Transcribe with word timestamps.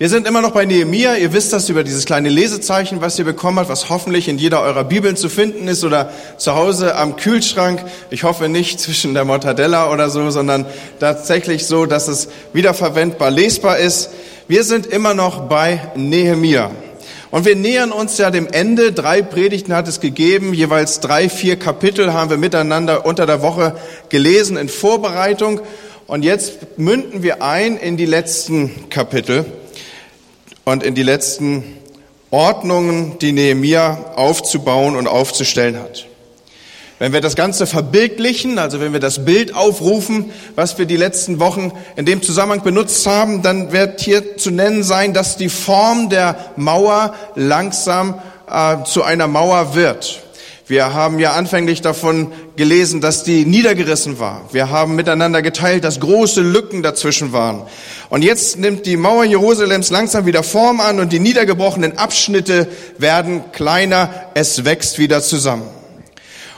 Wir 0.00 0.08
sind 0.08 0.28
immer 0.28 0.42
noch 0.42 0.52
bei 0.52 0.64
Nehemia. 0.64 1.16
Ihr 1.16 1.32
wisst 1.32 1.52
das 1.52 1.68
über 1.68 1.82
dieses 1.82 2.04
kleine 2.04 2.28
Lesezeichen, 2.28 3.00
was 3.00 3.18
ihr 3.18 3.24
bekommen 3.24 3.58
habt, 3.58 3.68
was 3.68 3.88
hoffentlich 3.88 4.28
in 4.28 4.38
jeder 4.38 4.62
eurer 4.62 4.84
Bibeln 4.84 5.16
zu 5.16 5.28
finden 5.28 5.66
ist 5.66 5.82
oder 5.82 6.12
zu 6.36 6.54
Hause 6.54 6.94
am 6.94 7.16
Kühlschrank. 7.16 7.84
Ich 8.08 8.22
hoffe 8.22 8.48
nicht 8.48 8.78
zwischen 8.80 9.12
der 9.12 9.24
Mortadella 9.24 9.92
oder 9.92 10.08
so, 10.08 10.30
sondern 10.30 10.66
tatsächlich 11.00 11.66
so, 11.66 11.84
dass 11.84 12.06
es 12.06 12.28
wiederverwendbar 12.52 13.32
lesbar 13.32 13.78
ist. 13.78 14.10
Wir 14.46 14.62
sind 14.62 14.86
immer 14.86 15.14
noch 15.14 15.48
bei 15.48 15.90
Nehemia. 15.96 16.70
Und 17.32 17.44
wir 17.44 17.56
nähern 17.56 17.90
uns 17.90 18.18
ja 18.18 18.30
dem 18.30 18.46
Ende. 18.46 18.92
Drei 18.92 19.20
Predigten 19.20 19.74
hat 19.74 19.88
es 19.88 19.98
gegeben, 19.98 20.54
jeweils 20.54 21.00
drei, 21.00 21.28
vier 21.28 21.56
Kapitel 21.56 22.12
haben 22.12 22.30
wir 22.30 22.38
miteinander 22.38 23.04
unter 23.04 23.26
der 23.26 23.42
Woche 23.42 23.74
gelesen 24.10 24.58
in 24.58 24.68
Vorbereitung. 24.68 25.60
Und 26.06 26.24
jetzt 26.24 26.78
münden 26.78 27.24
wir 27.24 27.42
ein 27.42 27.76
in 27.76 27.96
die 27.96 28.06
letzten 28.06 28.88
Kapitel 28.90 29.44
und 30.72 30.82
in 30.82 30.94
die 30.94 31.02
letzten 31.02 31.64
Ordnungen, 32.30 33.18
die 33.20 33.32
Nehemia 33.32 34.12
aufzubauen 34.16 34.96
und 34.96 35.06
aufzustellen 35.06 35.78
hat. 35.78 36.06
Wenn 36.98 37.12
wir 37.12 37.20
das 37.20 37.36
Ganze 37.36 37.66
verbildlichen, 37.66 38.58
also 38.58 38.80
wenn 38.80 38.92
wir 38.92 39.00
das 39.00 39.24
Bild 39.24 39.54
aufrufen, 39.54 40.30
was 40.56 40.76
wir 40.78 40.84
die 40.84 40.96
letzten 40.96 41.38
Wochen 41.38 41.72
in 41.96 42.04
dem 42.04 42.22
Zusammenhang 42.22 42.62
benutzt 42.62 43.06
haben, 43.06 43.40
dann 43.42 43.72
wird 43.72 44.00
hier 44.00 44.36
zu 44.36 44.50
nennen 44.50 44.82
sein, 44.82 45.14
dass 45.14 45.36
die 45.36 45.48
Form 45.48 46.10
der 46.10 46.36
Mauer 46.56 47.14
langsam 47.34 48.20
äh, 48.50 48.82
zu 48.84 49.04
einer 49.04 49.28
Mauer 49.28 49.74
wird. 49.74 50.24
Wir 50.68 50.92
haben 50.92 51.18
ja 51.18 51.32
anfänglich 51.32 51.80
davon 51.80 52.30
gelesen, 52.56 53.00
dass 53.00 53.24
die 53.24 53.46
niedergerissen 53.46 54.18
war. 54.18 54.42
Wir 54.52 54.68
haben 54.68 54.96
miteinander 54.96 55.40
geteilt, 55.40 55.82
dass 55.82 55.98
große 55.98 56.42
Lücken 56.42 56.82
dazwischen 56.82 57.32
waren. 57.32 57.62
Und 58.10 58.22
jetzt 58.22 58.58
nimmt 58.58 58.84
die 58.84 58.98
Mauer 58.98 59.24
Jerusalems 59.24 59.88
langsam 59.88 60.26
wieder 60.26 60.42
Form 60.42 60.80
an 60.80 61.00
und 61.00 61.10
die 61.10 61.20
niedergebrochenen 61.20 61.96
Abschnitte 61.96 62.68
werden 62.98 63.44
kleiner. 63.52 64.10
Es 64.34 64.66
wächst 64.66 64.98
wieder 64.98 65.22
zusammen. 65.22 65.66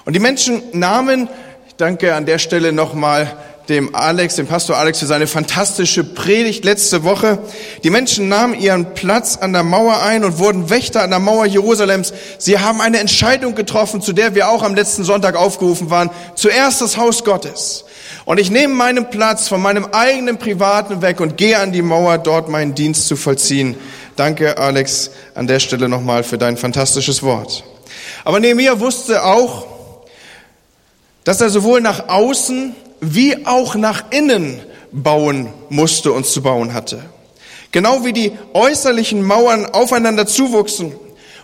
Und 0.04 0.14
die 0.14 0.20
Menschen 0.20 0.60
nahmen, 0.72 1.28
ich 1.68 1.76
danke 1.76 2.16
an 2.16 2.26
der 2.26 2.38
Stelle 2.38 2.72
nochmal 2.72 3.36
dem 3.70 3.94
Alex, 3.94 4.34
dem 4.34 4.48
Pastor 4.48 4.76
Alex 4.76 4.98
für 4.98 5.06
seine 5.06 5.28
fantastische 5.28 6.02
Predigt 6.02 6.64
letzte 6.64 7.04
Woche. 7.04 7.38
Die 7.84 7.90
Menschen 7.90 8.28
nahmen 8.28 8.58
ihren 8.58 8.94
Platz 8.94 9.38
an 9.40 9.52
der 9.52 9.62
Mauer 9.62 10.02
ein 10.02 10.24
und 10.24 10.38
wurden 10.38 10.68
Wächter 10.70 11.02
an 11.02 11.10
der 11.10 11.20
Mauer 11.20 11.46
Jerusalems. 11.46 12.12
Sie 12.36 12.58
haben 12.58 12.80
eine 12.80 12.98
Entscheidung 12.98 13.54
getroffen, 13.54 14.02
zu 14.02 14.12
der 14.12 14.34
wir 14.34 14.48
auch 14.48 14.64
am 14.64 14.74
letzten 14.74 15.04
Sonntag 15.04 15.36
aufgerufen 15.36 15.88
waren. 15.88 16.10
Zuerst 16.34 16.82
das 16.82 16.96
Haus 16.96 17.22
Gottes. 17.22 17.84
Und 18.24 18.40
ich 18.40 18.50
nehme 18.50 18.74
meinen 18.74 19.08
Platz 19.08 19.46
von 19.46 19.62
meinem 19.62 19.86
eigenen 19.92 20.36
Privaten 20.36 21.00
weg 21.00 21.20
und 21.20 21.36
gehe 21.36 21.58
an 21.58 21.70
die 21.70 21.82
Mauer, 21.82 22.18
dort 22.18 22.48
meinen 22.48 22.74
Dienst 22.74 23.06
zu 23.06 23.14
vollziehen. 23.14 23.76
Danke, 24.16 24.58
Alex, 24.58 25.12
an 25.34 25.46
der 25.46 25.60
Stelle 25.60 25.88
nochmal 25.88 26.24
für 26.24 26.38
dein 26.38 26.56
fantastisches 26.56 27.22
Wort. 27.22 27.62
Aber 28.24 28.40
Nehemiah 28.40 28.80
wusste 28.80 29.24
auch, 29.24 29.66
dass 31.22 31.40
er 31.40 31.50
sowohl 31.50 31.80
nach 31.80 32.08
außen 32.08 32.74
wie 33.00 33.46
auch 33.46 33.74
nach 33.74 34.10
innen 34.10 34.60
bauen 34.92 35.48
musste 35.68 36.12
und 36.12 36.26
zu 36.26 36.42
bauen 36.42 36.74
hatte. 36.74 37.02
Genau 37.72 38.04
wie 38.04 38.12
die 38.12 38.32
äußerlichen 38.52 39.22
Mauern 39.22 39.66
aufeinander 39.66 40.26
zuwuchsen 40.26 40.92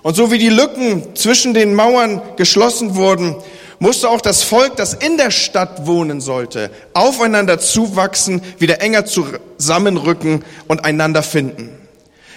und 0.03 0.17
so 0.17 0.31
wie 0.31 0.39
die 0.39 0.49
Lücken 0.49 1.15
zwischen 1.15 1.55
den 1.55 1.75
Mauern 1.75 2.21
geschlossen 2.37 2.97
wurden, 2.97 3.37
musste 3.79 4.09
auch 4.09 4.21
das 4.21 4.43
Volk, 4.43 4.77
das 4.77 4.95
in 4.95 5.17
der 5.19 5.31
Stadt 5.31 5.87
wohnen 5.87 6.21
sollte, 6.21 6.71
aufeinander 6.95 7.59
zuwachsen, 7.59 8.43
wieder 8.59 8.81
enger 8.81 9.05
zusammenrücken 9.05 10.45
und 10.67 10.85
einander 10.85 11.23
finden. 11.23 11.71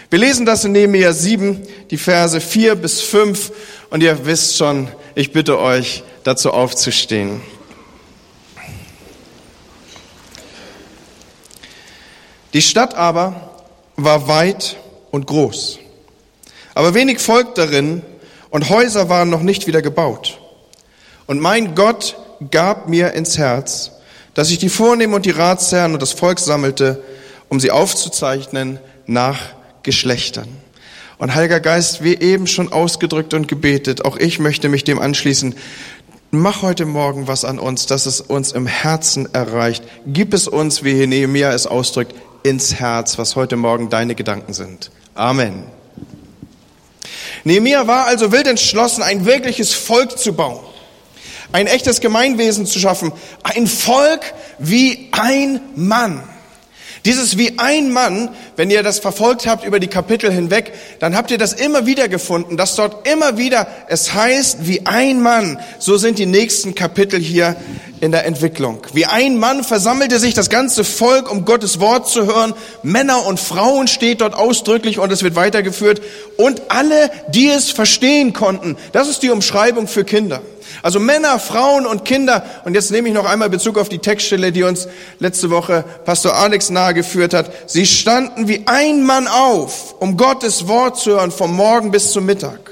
Wir 0.09 0.20
lesen 0.20 0.45
das 0.45 0.66
in 0.66 0.72
Nehemiah 0.72 1.14
7, 1.14 1.61
die 1.92 1.98
Verse 1.98 2.42
4 2.42 2.76
bis 2.76 3.02
5 3.02 3.52
und 3.89 4.02
ihr 4.02 4.26
wisst 4.26 4.58
schon, 4.58 4.88
ich 5.16 5.31
bitte 5.31 5.59
euch, 5.59 6.04
dazu 6.23 6.52
aufzustehen. 6.52 7.42
Die 12.54 12.61
Stadt 12.61 12.95
aber 12.95 13.49
war 13.95 14.27
weit 14.27 14.77
und 15.11 15.27
groß, 15.27 15.80
aber 16.73 16.93
wenig 16.93 17.20
Volk 17.20 17.55
darin 17.55 18.02
und 18.49 18.70
Häuser 18.70 19.10
waren 19.10 19.30
noch 19.30 19.42
nicht 19.42 19.67
wieder 19.67 19.82
gebaut. 19.82 20.39
Und 21.27 21.39
mein 21.39 21.76
Gott 21.76 22.17
gab 22.49 22.89
mir 22.89 23.14
ins 23.14 23.38
Herz, 23.38 23.92
dass 24.33 24.49
ich 24.49 24.58
die 24.58 24.70
Vornehmen 24.70 25.14
und 25.14 25.26
die 25.26 25.32
Ratsherren 25.32 25.93
und 25.93 26.02
das 26.02 26.14
Volk 26.14 26.39
sammelte, 26.39 27.04
um 27.49 27.59
sie 27.59 27.70
aufzuzeichnen 27.70 28.80
nach 29.05 29.39
Geschlechtern. 29.83 30.48
Und 31.20 31.36
Heiliger 31.36 31.59
Geist, 31.59 32.04
wie 32.04 32.15
eben 32.15 32.48
schon 32.48 32.71
ausgedrückt 32.71 33.33
und 33.33 33.48
gebetet, 33.48 34.05
auch 34.05 34.17
ich 34.17 34.39
möchte 34.39 34.70
mich 34.70 34.86
dem 34.86 34.99
anschließen. 34.99 35.54
Mach 36.32 36.62
heute 36.62 36.86
Morgen 36.86 37.28
was 37.28 37.44
an 37.44 37.58
uns, 37.58 37.88
dass 37.88 38.06
es 38.06 38.22
uns 38.22 38.52
im 38.52 38.67
Herzen 38.67 39.34
erreicht. 39.34 39.84
Gib 40.06 40.36
es 40.36 40.48
uns, 40.48 40.84
wie 40.84 41.08
Nehemiah 41.08 41.52
es 41.54 41.66
ausdrückt, 41.66 42.14
ins 42.44 42.76
Herz, 42.76 43.17
was 43.17 43.36
heute 43.36 43.56
Morgen 43.56 43.90
deine 43.90 44.14
Gedanken 44.14 44.54
sind. 44.54 44.92
Amen. 45.16 45.64
Nehemiah 47.44 47.88
war 47.88 48.06
also 48.06 48.32
wild 48.32 48.45
entschlossen, 48.45 49.02
ein 49.02 49.26
wirkliches 49.26 49.73
Volk 49.73 50.20
zu 50.20 50.34
bauen, 50.34 50.60
ein 51.52 51.66
echtes 51.66 52.00
Gemeinwesen 52.00 52.68
zu 52.68 52.78
schaffen, 52.78 53.12
ein 53.42 53.66
Volk 53.66 54.22
wie 54.60 55.10
ein 55.14 55.60
Mann. 55.76 56.22
Dieses 57.05 57.37
wie 57.37 57.58
ein 57.58 57.92
Mann, 57.92 58.30
wenn 58.55 58.70
ihr 58.70 58.83
das 58.83 58.99
verfolgt 58.99 59.48
habt 59.48 59.65
über 59.65 59.80
die 59.80 59.87
Kapitel 59.87 60.32
hinweg, 60.32 60.73
dann 60.99 61.15
habt 61.15 61.32
ihr 61.32 61.37
das 61.37 61.54
immer 61.54 61.86
wieder 61.86 62.10
gefunden, 62.10 62.58
dass 62.58 62.76
dort 62.76 63.08
immer 63.08 63.37
wieder 63.37 63.67
es 63.87 64.14
heißt, 64.14 64.67
wie 64.67 64.86
ein 64.86 65.21
Mann. 65.21 65.59
So 65.80 65.98
sind 65.98 66.20
die 66.20 66.26
nächsten 66.26 66.76
Kapitel 66.76 67.20
hier 67.20 67.55
in 68.02 68.11
der 68.11 68.26
Entwicklung. 68.26 68.82
Wie 68.93 69.05
ein 69.05 69.38
Mann 69.38 69.64
versammelte 69.64 70.20
sich 70.20 70.33
das 70.33 70.49
ganze 70.49 70.83
Volk, 70.83 71.32
um 71.32 71.45
Gottes 71.45 71.80
Wort 71.80 72.09
zu 72.09 72.26
hören. 72.26 72.54
Männer 72.83 73.26
und 73.26 73.39
Frauen 73.39 73.88
steht 73.88 74.21
dort 74.21 74.33
ausdrücklich 74.33 74.99
und 74.99 75.11
es 75.11 75.23
wird 75.23 75.36
weitergeführt. 75.36 76.02
Und 76.38 76.64
alle, 76.70 77.11
die 77.30 77.48
es 77.48 77.71
verstehen 77.71 78.33
konnten. 78.33 78.77
Das 78.92 79.08
ist 79.08 79.23
die 79.23 79.30
Umschreibung 79.30 79.88
für 79.88 80.04
Kinder. 80.04 80.42
Also 80.82 81.00
Männer, 81.00 81.40
Frauen 81.40 81.86
und 81.86 82.06
Kinder. 82.06 82.44
Und 82.66 82.74
jetzt 82.74 82.92
nehme 82.92 83.08
ich 83.08 83.14
noch 83.14 83.26
einmal 83.26 83.50
Bezug 83.50 83.78
auf 83.78 83.90
die 83.90 84.00
Textstelle, 84.00 84.52
die 84.52 84.64
uns 84.64 84.88
letzte 85.20 85.50
Woche 85.50 85.84
Pastor 86.06 86.36
Alex 86.36 86.70
nahegeführt 86.70 87.34
hat. 87.34 87.52
Sie 87.70 87.86
standen 87.86 88.48
wie 88.48 88.64
ein 88.66 89.06
Mann 89.06 89.28
auf, 89.28 89.96
um 90.00 90.18
Gottes 90.18 90.68
Wort 90.68 90.98
zu 90.98 91.12
hören, 91.12 91.32
vom 91.32 91.56
Morgen 91.56 91.92
bis 91.92 92.12
zum 92.12 92.26
Mittag. 92.26 92.72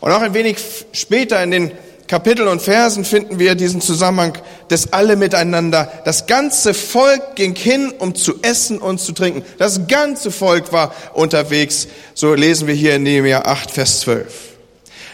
Und 0.00 0.10
auch 0.10 0.20
ein 0.20 0.34
wenig 0.34 0.58
später 0.92 1.42
in 1.42 1.52
den 1.52 1.72
Kapiteln 2.12 2.48
und 2.48 2.60
Versen 2.60 3.06
finden 3.06 3.38
wir 3.38 3.54
diesen 3.54 3.80
Zusammenhang 3.80 4.36
des 4.68 4.92
alle 4.92 5.16
miteinander. 5.16 5.90
Das 6.04 6.26
ganze 6.26 6.74
Volk 6.74 7.36
ging 7.36 7.54
hin, 7.54 7.90
um 7.98 8.14
zu 8.14 8.34
essen 8.42 8.76
und 8.76 9.00
zu 9.00 9.12
trinken. 9.12 9.42
Das 9.56 9.86
ganze 9.86 10.30
Volk 10.30 10.72
war 10.72 10.94
unterwegs. 11.14 11.88
So 12.12 12.34
lesen 12.34 12.66
wir 12.66 12.74
hier 12.74 12.96
in 12.96 13.04
Nehemiah 13.04 13.46
8, 13.46 13.70
Vers 13.70 14.00
12. 14.00 14.51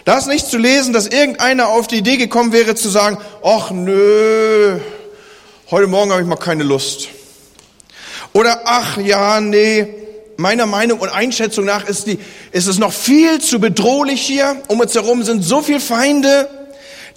Da 0.09 0.17
ist 0.17 0.27
nicht 0.27 0.49
zu 0.49 0.57
lesen, 0.57 0.95
dass 0.95 1.07
irgendeiner 1.07 1.69
auf 1.69 1.87
die 1.87 1.97
Idee 1.97 2.17
gekommen 2.17 2.51
wäre 2.51 2.75
zu 2.75 2.89
sagen, 2.89 3.19
ach 3.45 3.71
nö, 3.71 4.79
heute 5.71 5.87
Morgen 5.87 6.11
habe 6.13 6.23
ich 6.23 6.27
mal 6.27 6.37
keine 6.37 6.65
Lust. 6.65 7.09
Oder 8.33 8.63
ach 8.65 8.97
ja, 8.97 9.39
nee, 9.43 9.87
meiner 10.39 10.65
Meinung 10.65 11.01
und 11.01 11.11
Einschätzung 11.11 11.67
nach 11.67 11.87
ist, 11.87 12.07
die, 12.07 12.19
ist 12.53 12.69
es 12.69 12.79
noch 12.79 12.95
viel 12.95 13.43
zu 13.43 13.61
bedrohlich 13.61 14.23
hier. 14.23 14.57
Um 14.69 14.81
uns 14.81 14.95
herum 14.95 15.25
sind 15.25 15.45
so 15.45 15.61
viele 15.61 15.79
Feinde. 15.79 16.49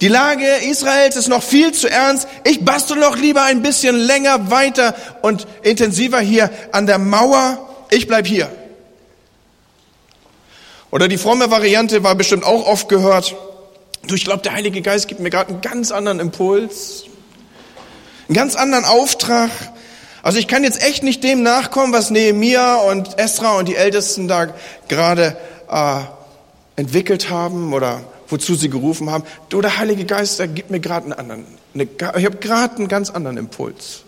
Die 0.02 0.08
Lage 0.08 0.44
Israels 0.68 1.16
ist 1.16 1.28
noch 1.28 1.42
viel 1.42 1.72
zu 1.72 1.88
ernst. 1.88 2.28
Ich 2.44 2.62
bastel 2.62 2.98
noch 2.98 3.16
lieber 3.16 3.42
ein 3.44 3.62
bisschen 3.62 3.96
länger, 3.96 4.50
weiter 4.50 4.94
und 5.22 5.46
intensiver 5.62 6.20
hier 6.20 6.50
an 6.72 6.86
der 6.86 6.98
Mauer. 6.98 7.70
Ich 7.88 8.06
bleib 8.06 8.26
hier. 8.26 8.50
Oder 10.92 11.08
die 11.08 11.16
fromme 11.16 11.50
Variante 11.50 12.04
war 12.04 12.14
bestimmt 12.14 12.44
auch 12.44 12.66
oft 12.66 12.88
gehört. 12.90 13.34
Du, 14.06 14.14
ich 14.14 14.24
glaube, 14.24 14.42
der 14.42 14.52
Heilige 14.52 14.82
Geist 14.82 15.08
gibt 15.08 15.20
mir 15.20 15.30
gerade 15.30 15.48
einen 15.48 15.62
ganz 15.62 15.90
anderen 15.90 16.20
Impuls, 16.20 17.04
einen 18.28 18.36
ganz 18.36 18.54
anderen 18.56 18.84
Auftrag. 18.84 19.50
Also 20.22 20.38
ich 20.38 20.46
kann 20.46 20.64
jetzt 20.64 20.84
echt 20.84 21.02
nicht 21.02 21.24
dem 21.24 21.42
nachkommen, 21.42 21.94
was 21.94 22.10
Nehemia 22.10 22.74
und 22.74 23.18
Esra 23.18 23.56
und 23.56 23.68
die 23.68 23.74
Ältesten 23.74 24.28
da 24.28 24.48
gerade 24.88 25.36
äh, 25.70 26.00
entwickelt 26.76 27.30
haben 27.30 27.72
oder 27.72 28.02
wozu 28.28 28.54
sie 28.54 28.68
gerufen 28.68 29.08
haben. 29.08 29.24
Du, 29.48 29.62
der 29.62 29.78
Heilige 29.78 30.04
Geist, 30.04 30.40
der 30.40 30.48
gibt 30.48 30.70
mir 30.70 30.80
gerade 30.80 31.04
einen 31.04 31.14
anderen, 31.14 31.46
eine, 31.72 31.84
ich 32.18 32.24
habe 32.26 32.36
gerade 32.36 32.76
einen 32.76 32.88
ganz 32.88 33.08
anderen 33.08 33.38
Impuls. 33.38 34.02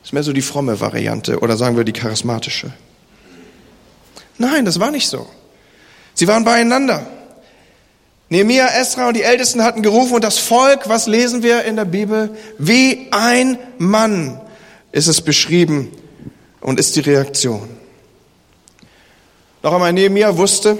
Das 0.00 0.10
ist 0.10 0.12
mehr 0.12 0.22
so 0.22 0.32
die 0.32 0.42
fromme 0.42 0.78
Variante 0.78 1.40
oder 1.40 1.56
sagen 1.56 1.76
wir 1.76 1.82
die 1.82 1.92
charismatische. 1.92 2.72
Nein, 4.38 4.64
das 4.64 4.78
war 4.78 4.92
nicht 4.92 5.08
so. 5.08 5.28
Sie 6.20 6.28
waren 6.28 6.44
beieinander. 6.44 7.06
Nehemiah, 8.28 8.68
Esra 8.78 9.08
und 9.08 9.16
die 9.16 9.22
Ältesten 9.22 9.64
hatten 9.64 9.80
gerufen 9.80 10.16
und 10.16 10.22
das 10.22 10.36
Volk, 10.36 10.86
was 10.86 11.06
lesen 11.06 11.42
wir 11.42 11.64
in 11.64 11.76
der 11.76 11.86
Bibel? 11.86 12.36
Wie 12.58 13.08
ein 13.10 13.58
Mann 13.78 14.38
ist 14.92 15.06
es 15.06 15.22
beschrieben, 15.22 15.90
und 16.60 16.78
ist 16.78 16.94
die 16.94 17.00
Reaktion. 17.00 17.70
Noch 19.62 19.72
einmal, 19.72 19.94
Nehemiah 19.94 20.36
wusste, 20.36 20.76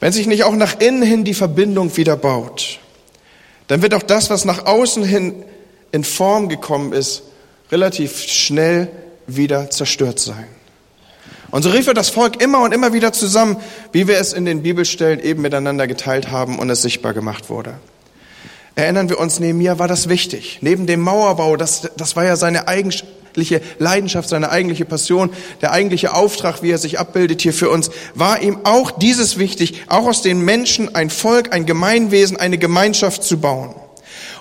wenn 0.00 0.12
sich 0.12 0.26
nicht 0.26 0.42
auch 0.42 0.56
nach 0.56 0.80
innen 0.80 1.02
hin 1.02 1.22
die 1.22 1.32
Verbindung 1.32 1.96
wieder 1.96 2.16
baut, 2.16 2.80
dann 3.68 3.80
wird 3.80 3.94
auch 3.94 4.02
das, 4.02 4.28
was 4.28 4.44
nach 4.44 4.66
außen 4.66 5.04
hin 5.04 5.44
in 5.92 6.02
Form 6.02 6.48
gekommen 6.48 6.92
ist, 6.92 7.22
relativ 7.70 8.18
schnell 8.22 8.88
wieder 9.28 9.70
zerstört 9.70 10.18
sein. 10.18 10.48
Und 11.56 11.62
so 11.62 11.70
rief 11.70 11.86
er 11.86 11.94
das 11.94 12.10
Volk 12.10 12.42
immer 12.42 12.60
und 12.60 12.74
immer 12.74 12.92
wieder 12.92 13.14
zusammen, 13.14 13.56
wie 13.90 14.06
wir 14.06 14.18
es 14.18 14.34
in 14.34 14.44
den 14.44 14.62
Bibelstellen 14.62 15.20
eben 15.20 15.40
miteinander 15.40 15.86
geteilt 15.86 16.30
haben 16.30 16.58
und 16.58 16.68
es 16.68 16.82
sichtbar 16.82 17.14
gemacht 17.14 17.48
wurde. 17.48 17.78
Erinnern 18.74 19.08
wir 19.08 19.18
uns, 19.18 19.40
Nehemiah 19.40 19.78
war 19.78 19.88
das 19.88 20.10
wichtig. 20.10 20.58
Neben 20.60 20.86
dem 20.86 21.00
Mauerbau, 21.00 21.56
das, 21.56 21.88
das 21.96 22.14
war 22.14 22.26
ja 22.26 22.36
seine 22.36 22.68
eigentliche 22.68 23.62
Leidenschaft, 23.78 24.28
seine 24.28 24.50
eigentliche 24.50 24.84
Passion, 24.84 25.30
der 25.62 25.72
eigentliche 25.72 26.12
Auftrag, 26.12 26.62
wie 26.62 26.72
er 26.72 26.76
sich 26.76 26.98
abbildet 26.98 27.40
hier 27.40 27.54
für 27.54 27.70
uns, 27.70 27.90
war 28.14 28.42
ihm 28.42 28.58
auch 28.64 28.90
dieses 28.90 29.38
wichtig, 29.38 29.82
auch 29.86 30.06
aus 30.06 30.20
den 30.20 30.42
Menschen 30.42 30.94
ein 30.94 31.08
Volk, 31.08 31.54
ein 31.54 31.64
Gemeinwesen, 31.64 32.36
eine 32.36 32.58
Gemeinschaft 32.58 33.24
zu 33.24 33.38
bauen. 33.38 33.74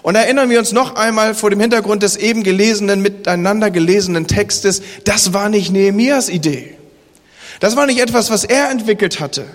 Und 0.02 0.16
erinnern 0.16 0.50
wir 0.50 0.60
uns 0.60 0.74
noch 0.74 0.96
einmal 0.96 1.34
vor 1.34 1.50
dem 1.50 1.62
Hintergrund 1.62 2.04
des 2.04 2.18
eben 2.18 2.44
gelesenen, 2.44 3.02
miteinander 3.02 3.72
gelesenen 3.72 4.28
Textes, 4.28 4.82
das 5.06 5.34
war 5.34 5.48
nicht 5.48 5.72
Nehemias 5.72 6.28
Idee. 6.28 6.76
Das 7.60 7.76
war 7.76 7.86
nicht 7.86 8.00
etwas, 8.00 8.30
was 8.30 8.44
er 8.44 8.70
entwickelt 8.70 9.20
hatte, 9.20 9.46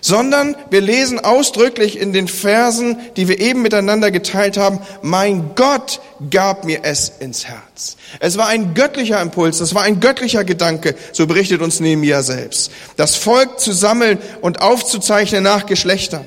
sondern 0.00 0.56
wir 0.70 0.80
lesen 0.80 1.20
ausdrücklich 1.20 1.98
in 1.98 2.12
den 2.12 2.26
Versen, 2.26 2.98
die 3.16 3.28
wir 3.28 3.40
eben 3.40 3.62
miteinander 3.62 4.10
geteilt 4.10 4.56
haben, 4.56 4.80
mein 5.00 5.54
Gott 5.54 6.00
gab 6.30 6.64
mir 6.64 6.80
es 6.82 7.12
ins 7.20 7.46
Herz. 7.46 7.96
Es 8.18 8.36
war 8.36 8.48
ein 8.48 8.74
göttlicher 8.74 9.20
Impuls, 9.22 9.60
es 9.60 9.74
war 9.74 9.82
ein 9.82 10.00
göttlicher 10.00 10.44
Gedanke, 10.44 10.96
so 11.12 11.26
berichtet 11.26 11.62
uns 11.62 11.78
Nehemiah 11.78 12.22
selbst. 12.22 12.72
Das 12.96 13.14
Volk 13.14 13.60
zu 13.60 13.72
sammeln 13.72 14.18
und 14.40 14.60
aufzuzeichnen 14.60 15.44
nach 15.44 15.66
Geschlechtern. 15.66 16.26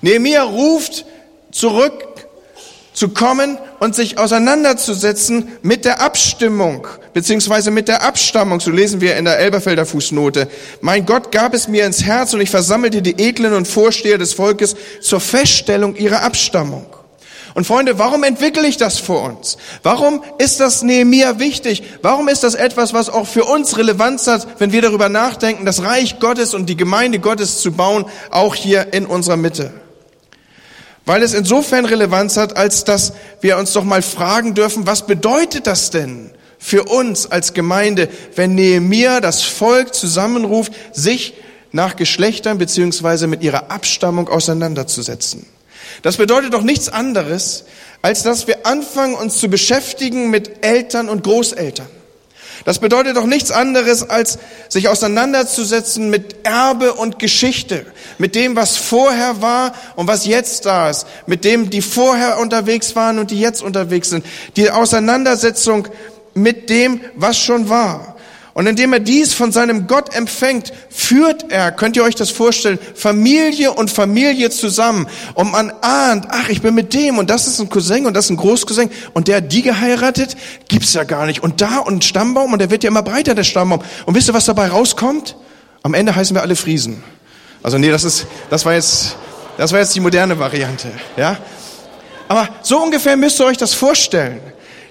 Nehemiah 0.00 0.42
ruft 0.44 1.04
zurück 1.50 2.13
zu 2.94 3.10
kommen 3.10 3.58
und 3.80 3.94
sich 3.94 4.16
auseinanderzusetzen 4.18 5.48
mit 5.62 5.84
der 5.84 6.00
Abstimmung 6.00 6.86
beziehungsweise 7.14 7.70
mit 7.70 7.88
der 7.88 8.02
Abstammung. 8.02 8.60
So 8.60 8.70
lesen 8.70 9.00
wir 9.00 9.16
in 9.16 9.24
der 9.24 9.38
Elberfelder 9.38 9.86
Fußnote. 9.86 10.48
Mein 10.82 11.06
Gott 11.06 11.32
gab 11.32 11.54
es 11.54 11.68
mir 11.68 11.86
ins 11.86 12.04
Herz 12.04 12.34
und 12.34 12.40
ich 12.40 12.50
versammelte 12.50 13.00
die 13.00 13.18
Edlen 13.18 13.54
und 13.54 13.66
Vorsteher 13.66 14.18
des 14.18 14.34
Volkes 14.34 14.76
zur 15.00 15.20
Feststellung 15.20 15.96
ihrer 15.96 16.22
Abstammung. 16.22 16.86
Und 17.54 17.68
Freunde, 17.68 18.00
warum 18.00 18.24
entwickle 18.24 18.66
ich 18.66 18.78
das 18.78 18.98
vor 18.98 19.22
uns? 19.22 19.58
Warum 19.84 20.24
ist 20.38 20.58
das 20.58 20.82
Nehemiah 20.82 21.38
wichtig? 21.38 21.84
Warum 22.02 22.26
ist 22.26 22.42
das 22.42 22.56
etwas, 22.56 22.92
was 22.94 23.08
auch 23.08 23.28
für 23.28 23.44
uns 23.44 23.78
Relevanz 23.78 24.26
hat, 24.26 24.48
wenn 24.58 24.72
wir 24.72 24.82
darüber 24.82 25.08
nachdenken, 25.08 25.64
das 25.64 25.84
Reich 25.84 26.18
Gottes 26.18 26.52
und 26.52 26.68
die 26.68 26.76
Gemeinde 26.76 27.20
Gottes 27.20 27.60
zu 27.60 27.70
bauen, 27.70 28.06
auch 28.30 28.56
hier 28.56 28.92
in 28.92 29.06
unserer 29.06 29.36
Mitte? 29.36 29.72
Weil 31.06 31.22
es 31.22 31.34
insofern 31.34 31.84
Relevanz 31.84 32.36
hat, 32.36 32.56
als 32.56 32.84
dass 32.84 33.12
wir 33.40 33.58
uns 33.58 33.72
doch 33.72 33.84
mal 33.84 34.02
fragen 34.02 34.54
dürfen, 34.54 34.86
was 34.86 35.06
bedeutet 35.06 35.66
das 35.66 35.90
denn 35.90 36.30
für 36.58 36.84
uns 36.84 37.30
als 37.30 37.52
Gemeinde, 37.52 38.08
wenn 38.36 38.54
Nehemiah 38.54 39.20
das 39.20 39.42
Volk 39.42 39.94
zusammenruft, 39.94 40.72
sich 40.92 41.34
nach 41.72 41.96
Geschlechtern 41.96 42.56
beziehungsweise 42.56 43.26
mit 43.26 43.42
ihrer 43.42 43.70
Abstammung 43.70 44.28
auseinanderzusetzen. 44.28 45.44
Das 46.02 46.16
bedeutet 46.16 46.54
doch 46.54 46.62
nichts 46.62 46.88
anderes, 46.88 47.64
als 48.00 48.22
dass 48.22 48.46
wir 48.46 48.66
anfangen, 48.66 49.14
uns 49.14 49.38
zu 49.38 49.48
beschäftigen 49.48 50.30
mit 50.30 50.64
Eltern 50.64 51.08
und 51.08 51.24
Großeltern. 51.24 51.88
Das 52.64 52.78
bedeutet 52.78 53.16
doch 53.16 53.26
nichts 53.26 53.50
anderes, 53.50 54.08
als 54.08 54.38
sich 54.68 54.88
auseinanderzusetzen 54.88 56.10
mit 56.10 56.36
Erbe 56.44 56.94
und 56.94 57.18
Geschichte, 57.18 57.86
mit 58.18 58.34
dem, 58.34 58.56
was 58.56 58.76
vorher 58.76 59.42
war 59.42 59.74
und 59.96 60.06
was 60.06 60.26
jetzt 60.26 60.66
da 60.66 60.90
ist, 60.90 61.06
mit 61.26 61.44
dem, 61.44 61.70
die 61.70 61.82
vorher 61.82 62.38
unterwegs 62.38 62.96
waren 62.96 63.18
und 63.18 63.30
die 63.30 63.40
jetzt 63.40 63.62
unterwegs 63.62 64.10
sind. 64.10 64.24
Die 64.56 64.70
Auseinandersetzung 64.70 65.88
mit 66.34 66.68
dem, 66.70 67.00
was 67.14 67.38
schon 67.38 67.68
war. 67.68 68.13
Und 68.54 68.68
indem 68.68 68.92
er 68.92 69.00
dies 69.00 69.34
von 69.34 69.50
seinem 69.50 69.88
Gott 69.88 70.14
empfängt, 70.14 70.72
führt 70.88 71.50
er, 71.50 71.72
könnt 71.72 71.96
ihr 71.96 72.04
euch 72.04 72.14
das 72.14 72.30
vorstellen, 72.30 72.78
Familie 72.94 73.72
und 73.72 73.90
Familie 73.90 74.48
zusammen. 74.50 75.08
Und 75.34 75.50
man 75.50 75.72
ahnt, 75.80 76.28
ach, 76.30 76.48
ich 76.48 76.62
bin 76.62 76.72
mit 76.76 76.94
dem 76.94 77.18
und 77.18 77.30
das 77.30 77.48
ist 77.48 77.58
ein 77.58 77.68
Cousin 77.68 78.06
und 78.06 78.14
das 78.14 78.26
ist 78.26 78.30
ein 78.30 78.36
Großcousin 78.36 78.90
und 79.12 79.26
der 79.26 79.38
hat 79.38 79.52
die 79.52 79.62
geheiratet, 79.62 80.36
gibt's 80.68 80.94
ja 80.94 81.02
gar 81.02 81.26
nicht. 81.26 81.42
Und 81.42 81.60
da 81.60 81.78
und 81.78 82.04
Stammbaum 82.04 82.52
und 82.52 82.60
der 82.60 82.70
wird 82.70 82.84
ja 82.84 82.90
immer 82.90 83.02
breiter, 83.02 83.34
der 83.34 83.42
Stammbaum. 83.42 83.82
Und 84.06 84.14
wisst 84.14 84.28
ihr, 84.28 84.34
was 84.34 84.44
dabei 84.44 84.68
rauskommt? 84.68 85.36
Am 85.82 85.92
Ende 85.92 86.14
heißen 86.14 86.36
wir 86.36 86.42
alle 86.42 86.54
Friesen. 86.54 87.02
Also 87.60 87.78
nee, 87.78 87.90
das 87.90 88.04
ist, 88.04 88.26
das 88.50 88.64
war 88.64 88.74
jetzt, 88.74 89.16
das 89.58 89.72
war 89.72 89.80
jetzt 89.80 89.96
die 89.96 90.00
moderne 90.00 90.38
Variante, 90.38 90.92
ja? 91.16 91.38
Aber 92.28 92.48
so 92.62 92.80
ungefähr 92.80 93.16
müsst 93.16 93.40
ihr 93.40 93.46
euch 93.46 93.56
das 93.56 93.74
vorstellen. 93.74 94.40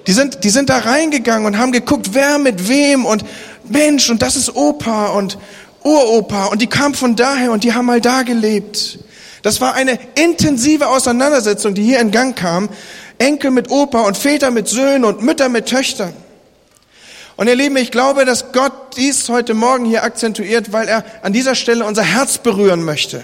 Die 0.05 0.11
sind, 0.11 0.43
die 0.43 0.49
sind 0.49 0.69
da 0.69 0.79
reingegangen 0.79 1.45
und 1.45 1.57
haben 1.57 1.71
geguckt, 1.71 2.09
wer 2.11 2.37
mit 2.37 2.67
wem 2.67 3.05
und 3.05 3.23
Mensch, 3.65 4.09
und 4.09 4.21
das 4.21 4.35
ist 4.35 4.55
Opa 4.55 5.07
und 5.07 5.37
Uropa 5.83 6.45
und 6.45 6.61
die 6.61 6.67
kamen 6.67 6.95
von 6.95 7.15
daher 7.15 7.51
und 7.51 7.63
die 7.63 7.73
haben 7.73 7.85
mal 7.85 8.01
da 8.01 8.23
gelebt. 8.23 8.99
Das 9.41 9.59
war 9.59 9.73
eine 9.73 9.99
intensive 10.15 10.87
Auseinandersetzung, 10.87 11.75
die 11.75 11.83
hier 11.83 11.99
in 11.99 12.11
Gang 12.11 12.35
kam. 12.35 12.69
Enkel 13.17 13.51
mit 13.51 13.69
Opa 13.69 14.01
und 14.01 14.17
Väter 14.17 14.51
mit 14.51 14.67
Söhnen 14.67 15.03
und 15.05 15.21
Mütter 15.21 15.49
mit 15.49 15.67
Töchtern. 15.67 16.13
Und 17.35 17.47
ihr 17.47 17.55
Lieben, 17.55 17.75
ich 17.77 17.91
glaube, 17.91 18.25
dass 18.25 18.51
Gott 18.53 18.95
dies 18.95 19.27
heute 19.27 19.53
Morgen 19.53 19.85
hier 19.85 20.03
akzentuiert, 20.03 20.71
weil 20.71 20.87
er 20.87 21.03
an 21.23 21.33
dieser 21.33 21.55
Stelle 21.55 21.83
unser 21.85 22.03
Herz 22.03 22.37
berühren 22.37 22.83
möchte. 22.83 23.23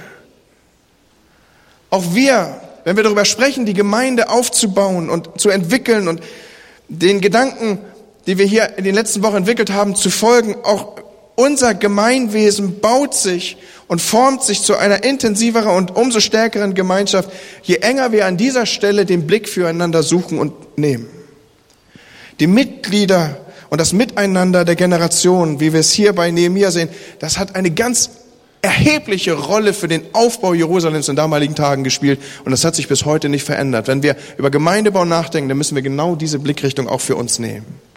Auch 1.89 2.03
wir, 2.13 2.59
wenn 2.83 2.95
wir 2.95 3.03
darüber 3.03 3.25
sprechen, 3.25 3.65
die 3.65 3.73
Gemeinde 3.73 4.29
aufzubauen 4.29 5.09
und 5.09 5.39
zu 5.39 5.49
entwickeln 5.49 6.07
und 6.07 6.21
den 6.87 7.21
Gedanken 7.21 7.79
die 8.29 8.37
wir 8.37 8.45
hier 8.45 8.77
in 8.77 8.83
den 8.83 8.93
letzten 8.93 9.23
Wochen 9.23 9.37
entwickelt 9.37 9.71
haben, 9.71 9.95
zu 9.95 10.11
folgen. 10.11 10.55
Auch 10.61 10.97
unser 11.33 11.73
Gemeinwesen 11.73 12.79
baut 12.79 13.15
sich 13.15 13.57
und 13.87 14.03
formt 14.03 14.43
sich 14.43 14.61
zu 14.61 14.77
einer 14.77 15.03
intensiveren 15.03 15.75
und 15.75 15.95
umso 15.95 16.19
stärkeren 16.19 16.75
Gemeinschaft, 16.75 17.31
je 17.63 17.77
enger 17.77 18.11
wir 18.11 18.27
an 18.27 18.37
dieser 18.37 18.67
Stelle 18.67 19.07
den 19.07 19.25
Blick 19.25 19.49
füreinander 19.49 20.03
suchen 20.03 20.37
und 20.37 20.77
nehmen. 20.77 21.07
Die 22.39 22.45
Mitglieder 22.45 23.35
und 23.71 23.81
das 23.81 23.93
Miteinander 23.93 24.63
der 24.63 24.75
Generationen, 24.75 25.59
wie 25.59 25.73
wir 25.73 25.79
es 25.79 25.91
hier 25.91 26.13
bei 26.13 26.29
Nehemiah 26.29 26.69
sehen, 26.69 26.89
das 27.17 27.39
hat 27.39 27.55
eine 27.55 27.71
ganz 27.71 28.11
erhebliche 28.61 29.33
Rolle 29.33 29.73
für 29.73 29.87
den 29.87 30.03
Aufbau 30.13 30.53
Jerusalems 30.53 31.09
in 31.09 31.15
damaligen 31.15 31.55
Tagen 31.55 31.83
gespielt 31.83 32.19
und 32.45 32.51
das 32.51 32.63
hat 32.63 32.75
sich 32.75 32.87
bis 32.87 33.05
heute 33.05 33.27
nicht 33.27 33.43
verändert. 33.43 33.87
Wenn 33.87 34.03
wir 34.03 34.15
über 34.37 34.51
Gemeindebau 34.51 35.03
nachdenken, 35.03 35.49
dann 35.49 35.57
müssen 35.57 35.73
wir 35.73 35.81
genau 35.81 36.15
diese 36.15 36.37
Blickrichtung 36.37 36.87
auch 36.87 37.01
für 37.01 37.15
uns 37.15 37.39
nehmen. 37.39 37.88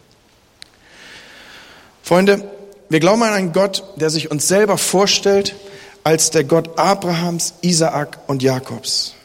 Freunde, 2.03 2.43
wir 2.89 2.99
glauben 2.99 3.23
an 3.23 3.31
einen 3.31 3.53
Gott, 3.53 3.83
der 3.95 4.09
sich 4.09 4.29
uns 4.29 4.49
selber 4.49 4.77
vorstellt 4.77 5.55
als 6.03 6.31
der 6.31 6.43
Gott 6.43 6.77
Abrahams, 6.77 7.53
Isaak 7.61 8.19
und 8.27 8.43
Jakobs. 8.43 9.15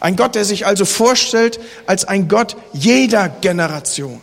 Ein 0.00 0.14
Gott, 0.14 0.34
der 0.34 0.44
sich 0.44 0.66
also 0.66 0.84
vorstellt 0.84 1.58
als 1.86 2.04
ein 2.04 2.28
Gott 2.28 2.54
jeder 2.74 3.30
Generation. 3.30 4.20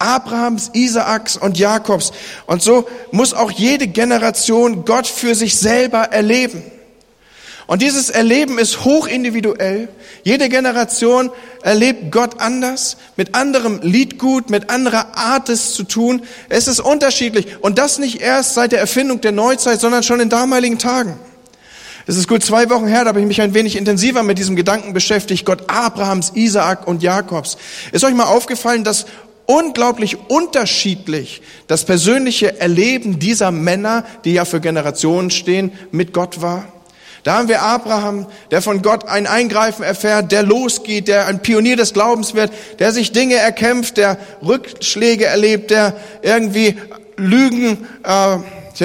Abrahams, 0.00 0.70
Isaaks 0.72 1.36
und 1.36 1.56
Jakobs. 1.56 2.10
Und 2.46 2.60
so 2.60 2.88
muss 3.12 3.34
auch 3.34 3.52
jede 3.52 3.86
Generation 3.86 4.84
Gott 4.84 5.06
für 5.06 5.36
sich 5.36 5.56
selber 5.56 6.06
erleben. 6.10 6.64
Und 7.66 7.80
dieses 7.80 8.10
Erleben 8.10 8.58
ist 8.58 8.84
hochindividuell. 8.84 9.88
Jede 10.22 10.48
Generation 10.48 11.30
erlebt 11.62 12.12
Gott 12.12 12.40
anders, 12.40 12.98
mit 13.16 13.34
anderem 13.34 13.80
Liedgut, 13.82 14.50
mit 14.50 14.68
anderer 14.68 15.16
Art 15.16 15.48
es 15.48 15.72
zu 15.72 15.84
tun. 15.84 16.22
Es 16.50 16.68
ist 16.68 16.80
unterschiedlich. 16.80 17.56
Und 17.60 17.78
das 17.78 17.98
nicht 17.98 18.20
erst 18.20 18.54
seit 18.54 18.72
der 18.72 18.80
Erfindung 18.80 19.22
der 19.22 19.32
Neuzeit, 19.32 19.80
sondern 19.80 20.02
schon 20.02 20.20
in 20.20 20.28
damaligen 20.28 20.78
Tagen. 20.78 21.18
Es 22.06 22.18
ist 22.18 22.28
gut 22.28 22.44
zwei 22.44 22.68
Wochen 22.68 22.86
her, 22.86 23.04
da 23.04 23.08
habe 23.08 23.20
ich 23.20 23.26
mich 23.26 23.40
ein 23.40 23.54
wenig 23.54 23.76
intensiver 23.76 24.22
mit 24.22 24.36
diesem 24.36 24.56
Gedanken 24.56 24.92
beschäftigt. 24.92 25.46
Gott 25.46 25.70
Abrahams, 25.70 26.32
Isaak 26.34 26.86
und 26.86 27.02
Jakobs. 27.02 27.56
Ist 27.92 28.04
euch 28.04 28.12
mal 28.12 28.24
aufgefallen, 28.24 28.84
dass 28.84 29.06
unglaublich 29.46 30.18
unterschiedlich 30.28 31.40
das 31.66 31.86
persönliche 31.86 32.60
Erleben 32.60 33.18
dieser 33.18 33.50
Männer, 33.50 34.04
die 34.26 34.34
ja 34.34 34.44
für 34.44 34.60
Generationen 34.60 35.30
stehen, 35.30 35.72
mit 35.92 36.12
Gott 36.12 36.42
war? 36.42 36.73
Da 37.24 37.38
haben 37.38 37.48
wir 37.48 37.62
Abraham, 37.62 38.26
der 38.50 38.60
von 38.60 38.82
Gott 38.82 39.08
ein 39.08 39.26
Eingreifen 39.26 39.82
erfährt, 39.82 40.30
der 40.30 40.42
losgeht, 40.42 41.08
der 41.08 41.26
ein 41.26 41.40
Pionier 41.40 41.76
des 41.76 41.94
Glaubens 41.94 42.34
wird, 42.34 42.52
der 42.78 42.92
sich 42.92 43.12
Dinge 43.12 43.36
erkämpft, 43.36 43.96
der 43.96 44.18
Rückschläge 44.44 45.24
erlebt, 45.24 45.70
der 45.70 45.96
irgendwie 46.20 46.76
Lügen, 47.16 47.86
äh, 48.04 48.36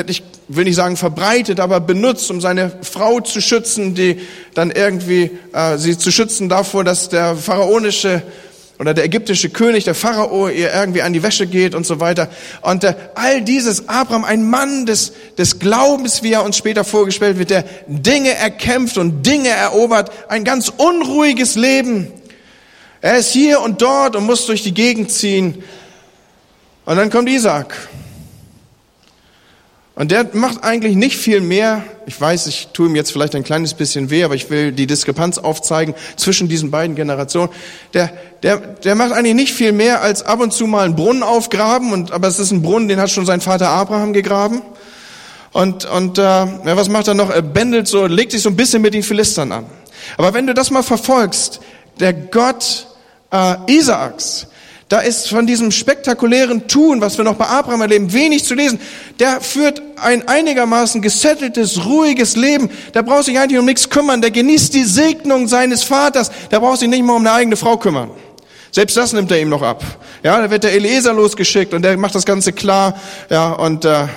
ich 0.08 0.24
will 0.48 0.64
nicht 0.64 0.78
sagen 0.78 0.96
verbreitet, 0.96 1.60
aber 1.60 1.82
benutzt, 1.82 2.32
um 2.32 2.40
seine 2.40 2.72
Frau 2.82 3.20
zu 3.20 3.42
schützen, 3.42 3.94
die 3.94 4.22
dann 4.54 4.72
irgendwie 4.72 5.32
äh, 5.52 5.78
sie 5.78 5.98
zu 5.98 6.10
schützen 6.10 6.48
davor, 6.48 6.86
dass 6.86 7.10
der 7.10 7.36
pharaonische 7.36 8.24
oder 8.80 8.94
der 8.94 9.04
ägyptische 9.04 9.50
König, 9.50 9.84
der 9.84 9.94
Pharao, 9.94 10.48
ihr 10.48 10.74
irgendwie 10.74 11.02
an 11.02 11.12
die 11.12 11.22
Wäsche 11.22 11.46
geht 11.46 11.76
und 11.76 11.86
so 11.86 12.00
weiter. 12.00 12.30
Und 12.62 12.86
äh, 12.86 12.96
all 13.14 13.42
dieses, 13.42 13.90
Abraham, 13.90 14.24
ein 14.24 14.50
Mann 14.50 14.86
des, 14.86 15.12
des 15.38 15.60
Glaubens, 15.60 16.24
wie 16.24 16.32
er 16.32 16.46
uns 16.46 16.56
später 16.56 16.86
vorgestellt 16.86 17.38
wird, 17.38 17.50
der 17.50 17.66
Dinge 17.88 18.34
erkämpft 18.34 18.98
und 18.98 19.26
Dinge 19.26 19.50
erobert, 19.50 20.12
ein 20.30 20.46
ganz 20.46 20.70
unruhiges 20.70 21.56
Leben. 21.56 22.08
Er 23.02 23.18
ist 23.18 23.32
hier 23.32 23.62
und 23.62 23.82
dort 23.82 24.16
und 24.16 24.26
muss 24.26 24.46
durch 24.46 24.64
die 24.64 24.74
Gegend 24.74 25.12
ziehen. 25.12 25.62
Und 26.86 26.96
dann 26.96 27.10
kommt 27.10 27.30
Isaac. 27.30 27.76
Und 30.00 30.12
der 30.12 30.30
macht 30.32 30.64
eigentlich 30.64 30.96
nicht 30.96 31.18
viel 31.18 31.42
mehr. 31.42 31.84
Ich 32.06 32.20
weiß, 32.20 32.48
ich 32.48 32.70
tue 32.72 32.88
ihm 32.88 32.96
jetzt 32.96 33.12
vielleicht 33.12 33.36
ein 33.36 33.44
kleines 33.44 33.74
bisschen 33.74 34.10
weh, 34.10 34.24
aber 34.24 34.34
ich 34.34 34.50
will 34.50 34.72
die 34.72 34.88
Diskrepanz 34.88 35.38
aufzeigen 35.38 35.94
zwischen 36.16 36.48
diesen 36.48 36.72
beiden 36.72 36.96
Generationen. 36.96 37.52
Der, 37.94 38.10
der, 38.42 38.60
der 38.60 38.96
macht 38.96 39.12
eigentlich 39.12 39.36
nicht 39.36 39.54
viel 39.54 39.74
mehr, 39.74 40.02
als 40.02 40.24
ab 40.24 40.40
und 40.40 40.54
zu 40.54 40.68
mal 40.68 40.86
einen 40.86 40.96
Brunnen 40.96 41.22
aufgraben. 41.22 41.92
Und, 41.92 42.14
aber 42.14 42.30
es 42.30 42.40
ist 42.40 42.52
ein 42.52 42.62
Brunnen, 42.62 42.88
den 42.88 43.02
hat 43.02 43.10
schon 43.10 43.26
sein 43.26 43.42
Vater 43.42 43.68
Abraham 43.68 44.14
gegraben. 44.14 44.62
Und, 45.52 45.84
und 45.84 46.18
äh, 46.18 46.22
ja, 46.22 46.78
was 46.78 46.88
macht 46.88 47.10
er 47.10 47.14
noch? 47.14 47.30
Er 47.30 47.42
bändelt 47.42 47.90
so, 47.90 48.06
legt 48.06 48.32
sich 48.32 48.42
so 48.42 48.48
ein 48.48 48.56
bisschen 48.56 48.82
mit 48.82 48.94
den 48.94 49.04
Philistern 49.04 49.52
an. 49.52 49.66
Aber 50.16 50.34
wenn 50.34 50.48
du 50.48 50.54
das 50.54 50.72
mal 50.72 50.82
verfolgst, 50.82 51.60
der 52.00 52.14
Gott 52.14 52.88
äh, 53.34 53.56
Isaaks, 53.68 54.48
da 54.90 55.02
ist 55.02 55.30
von 55.30 55.46
diesem 55.46 55.70
spektakulären 55.70 56.68
Tun, 56.68 57.00
was 57.00 57.18
wir 57.18 57.24
noch 57.24 57.36
bei 57.36 57.46
Abraham 57.46 57.82
erleben, 57.82 58.12
wenig 58.12 58.44
zu 58.44 58.56
lesen. 58.56 58.80
Der 59.20 59.40
führt 59.40 59.84
ein 59.98 60.28
einigermaßen 60.28 61.04
gesetteltes, 61.04 61.86
ruhiges 61.86 62.36
Leben. 62.36 62.72
Der 62.96 63.04
braucht 63.04 63.26
sich 63.26 63.38
eigentlich 63.38 63.60
um 63.60 63.66
nichts 63.66 63.92
kümmern. 63.92 64.20
Der 64.20 64.32
genießt 64.32 64.74
die 64.74 64.84
Segnung 64.84 65.48
seines 65.48 65.84
Vaters. 65.84 66.32
Der 66.50 66.60
braucht 66.60 66.80
sich 66.80 66.90
nicht 66.90 67.04
mal 67.04 67.14
um 67.14 67.22
eine 67.22 67.34
eigene 67.34 67.56
Frau 67.56 67.78
kümmern. 67.78 68.10
Selbst 68.72 68.98
das 68.98 69.14
nimmt 69.14 69.32
er 69.32 69.40
ihm 69.40 69.50
noch 69.50 69.62
ab. 69.62 69.84
Ja, 70.24 70.42
da 70.42 70.50
wird 70.50 70.64
der 70.64 70.74
Eliezer 70.74 71.14
losgeschickt 71.14 71.76
und 71.76 71.84
der 71.84 71.96
macht 71.96 72.16
das 72.16 72.26
Ganze 72.26 72.52
klar. 72.52 73.00
Ja, 73.30 73.52
und 73.52 73.86
äh, 73.86 74.08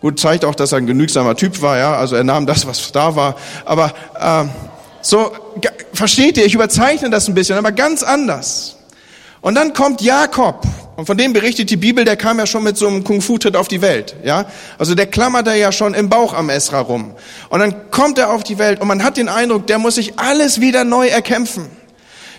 gut 0.00 0.20
zeigt 0.20 0.44
auch, 0.44 0.54
dass 0.54 0.70
er 0.70 0.78
ein 0.78 0.86
genügsamer 0.86 1.34
Typ 1.34 1.60
war. 1.62 1.78
Ja, 1.78 1.96
also 1.96 2.14
er 2.14 2.22
nahm 2.22 2.46
das, 2.46 2.64
was 2.64 2.92
da 2.92 3.16
war. 3.16 3.34
Aber 3.64 3.92
äh, 4.20 4.44
so 5.00 5.32
versteht 5.92 6.36
ihr? 6.36 6.46
Ich 6.46 6.54
überzeichne 6.54 7.10
das 7.10 7.26
ein 7.26 7.34
bisschen, 7.34 7.58
aber 7.58 7.72
ganz 7.72 8.04
anders. 8.04 8.76
Und 9.42 9.56
dann 9.56 9.74
kommt 9.74 10.00
Jakob. 10.00 10.64
Und 10.96 11.06
von 11.06 11.18
dem 11.18 11.32
berichtet 11.32 11.68
die 11.68 11.76
Bibel, 11.76 12.04
der 12.04 12.16
kam 12.16 12.38
ja 12.38 12.46
schon 12.46 12.62
mit 12.62 12.76
so 12.76 12.86
einem 12.86 13.02
Kung-Fu-Tritt 13.02 13.56
auf 13.56 13.66
die 13.66 13.82
Welt, 13.82 14.14
ja. 14.24 14.46
Also 14.78 14.94
der 14.94 15.06
klammerte 15.06 15.52
ja 15.54 15.72
schon 15.72 15.94
im 15.94 16.08
Bauch 16.08 16.32
am 16.32 16.48
Esra 16.48 16.80
rum. 16.80 17.14
Und 17.48 17.60
dann 17.60 17.90
kommt 17.90 18.18
er 18.18 18.30
auf 18.30 18.44
die 18.44 18.58
Welt 18.58 18.80
und 18.80 18.88
man 18.88 19.02
hat 19.02 19.16
den 19.16 19.28
Eindruck, 19.28 19.66
der 19.66 19.78
muss 19.78 19.96
sich 19.96 20.18
alles 20.18 20.60
wieder 20.60 20.84
neu 20.84 21.08
erkämpfen. 21.08 21.66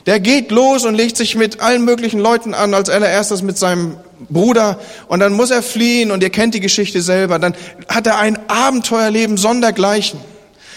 Der 0.06 0.20
geht 0.20 0.52
los 0.52 0.86
und 0.86 0.96
legt 0.96 1.18
sich 1.18 1.36
mit 1.36 1.62
allen 1.62 1.84
möglichen 1.84 2.20
Leuten 2.20 2.54
an, 2.54 2.74
als 2.74 2.90
allererstes 2.90 3.42
mit 3.42 3.58
seinem 3.58 3.98
Bruder. 4.30 4.80
Und 5.08 5.20
dann 5.20 5.34
muss 5.34 5.50
er 5.50 5.64
fliehen 5.64 6.12
und 6.12 6.24
ihr 6.24 6.30
kennt 6.30 6.54
die 6.54 6.60
Geschichte 6.60 7.02
selber. 7.02 7.40
Dann 7.40 7.56
hat 7.88 8.08
er 8.08 8.18
ein 8.20 8.38
Abenteuerleben 8.50 9.38
sondergleichen. 9.38 10.20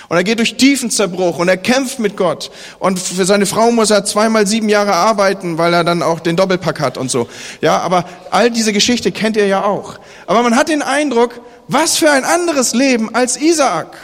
Und 0.08 0.16
er 0.16 0.24
geht 0.24 0.38
durch 0.38 0.56
tiefen 0.56 0.90
Zerbruch 0.90 1.38
und 1.38 1.48
er 1.48 1.56
kämpft 1.56 1.98
mit 1.98 2.16
Gott. 2.16 2.50
Und 2.78 2.98
für 2.98 3.24
seine 3.24 3.44
Frau 3.44 3.72
muss 3.72 3.90
er 3.90 4.04
zweimal 4.04 4.46
sieben 4.46 4.68
Jahre 4.68 4.94
arbeiten, 4.94 5.58
weil 5.58 5.74
er 5.74 5.82
dann 5.82 6.02
auch 6.02 6.20
den 6.20 6.36
Doppelpack 6.36 6.80
hat 6.80 6.96
und 6.96 7.10
so. 7.10 7.28
Ja, 7.60 7.78
aber 7.78 8.04
all 8.30 8.50
diese 8.50 8.72
Geschichte 8.72 9.10
kennt 9.10 9.36
ihr 9.36 9.46
ja 9.46 9.64
auch. 9.64 9.98
Aber 10.26 10.42
man 10.42 10.54
hat 10.56 10.68
den 10.68 10.82
Eindruck, 10.82 11.40
was 11.66 11.96
für 11.96 12.10
ein 12.10 12.24
anderes 12.24 12.72
Leben 12.72 13.14
als 13.14 13.36
Isaak. 13.36 13.96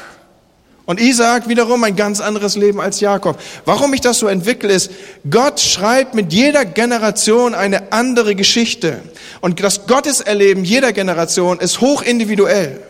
Und 0.85 1.01
Isaak 1.01 1.49
wiederum 1.49 1.85
ein 1.85 1.95
ganz 1.95 2.21
anderes 2.21 2.57
Leben 2.57 2.81
als 2.81 2.99
Jakob. 2.99 3.39
Warum 3.65 3.95
ich 3.95 4.01
das 4.01 4.19
so 4.19 4.27
entwickle, 4.27 4.73
ist, 4.73 4.91
Gott 5.31 5.61
schreibt 5.61 6.15
mit 6.15 6.33
jeder 6.33 6.65
Generation 6.65 7.55
eine 7.55 7.93
andere 7.93 8.35
Geschichte. 8.35 9.01
Und 9.41 9.63
das 9.63 9.87
Gotteserleben 9.87 10.65
jeder 10.65 10.93
Generation 10.93 11.61
ist 11.61 11.81
hoch 11.81 12.03
individuell. 12.03 12.83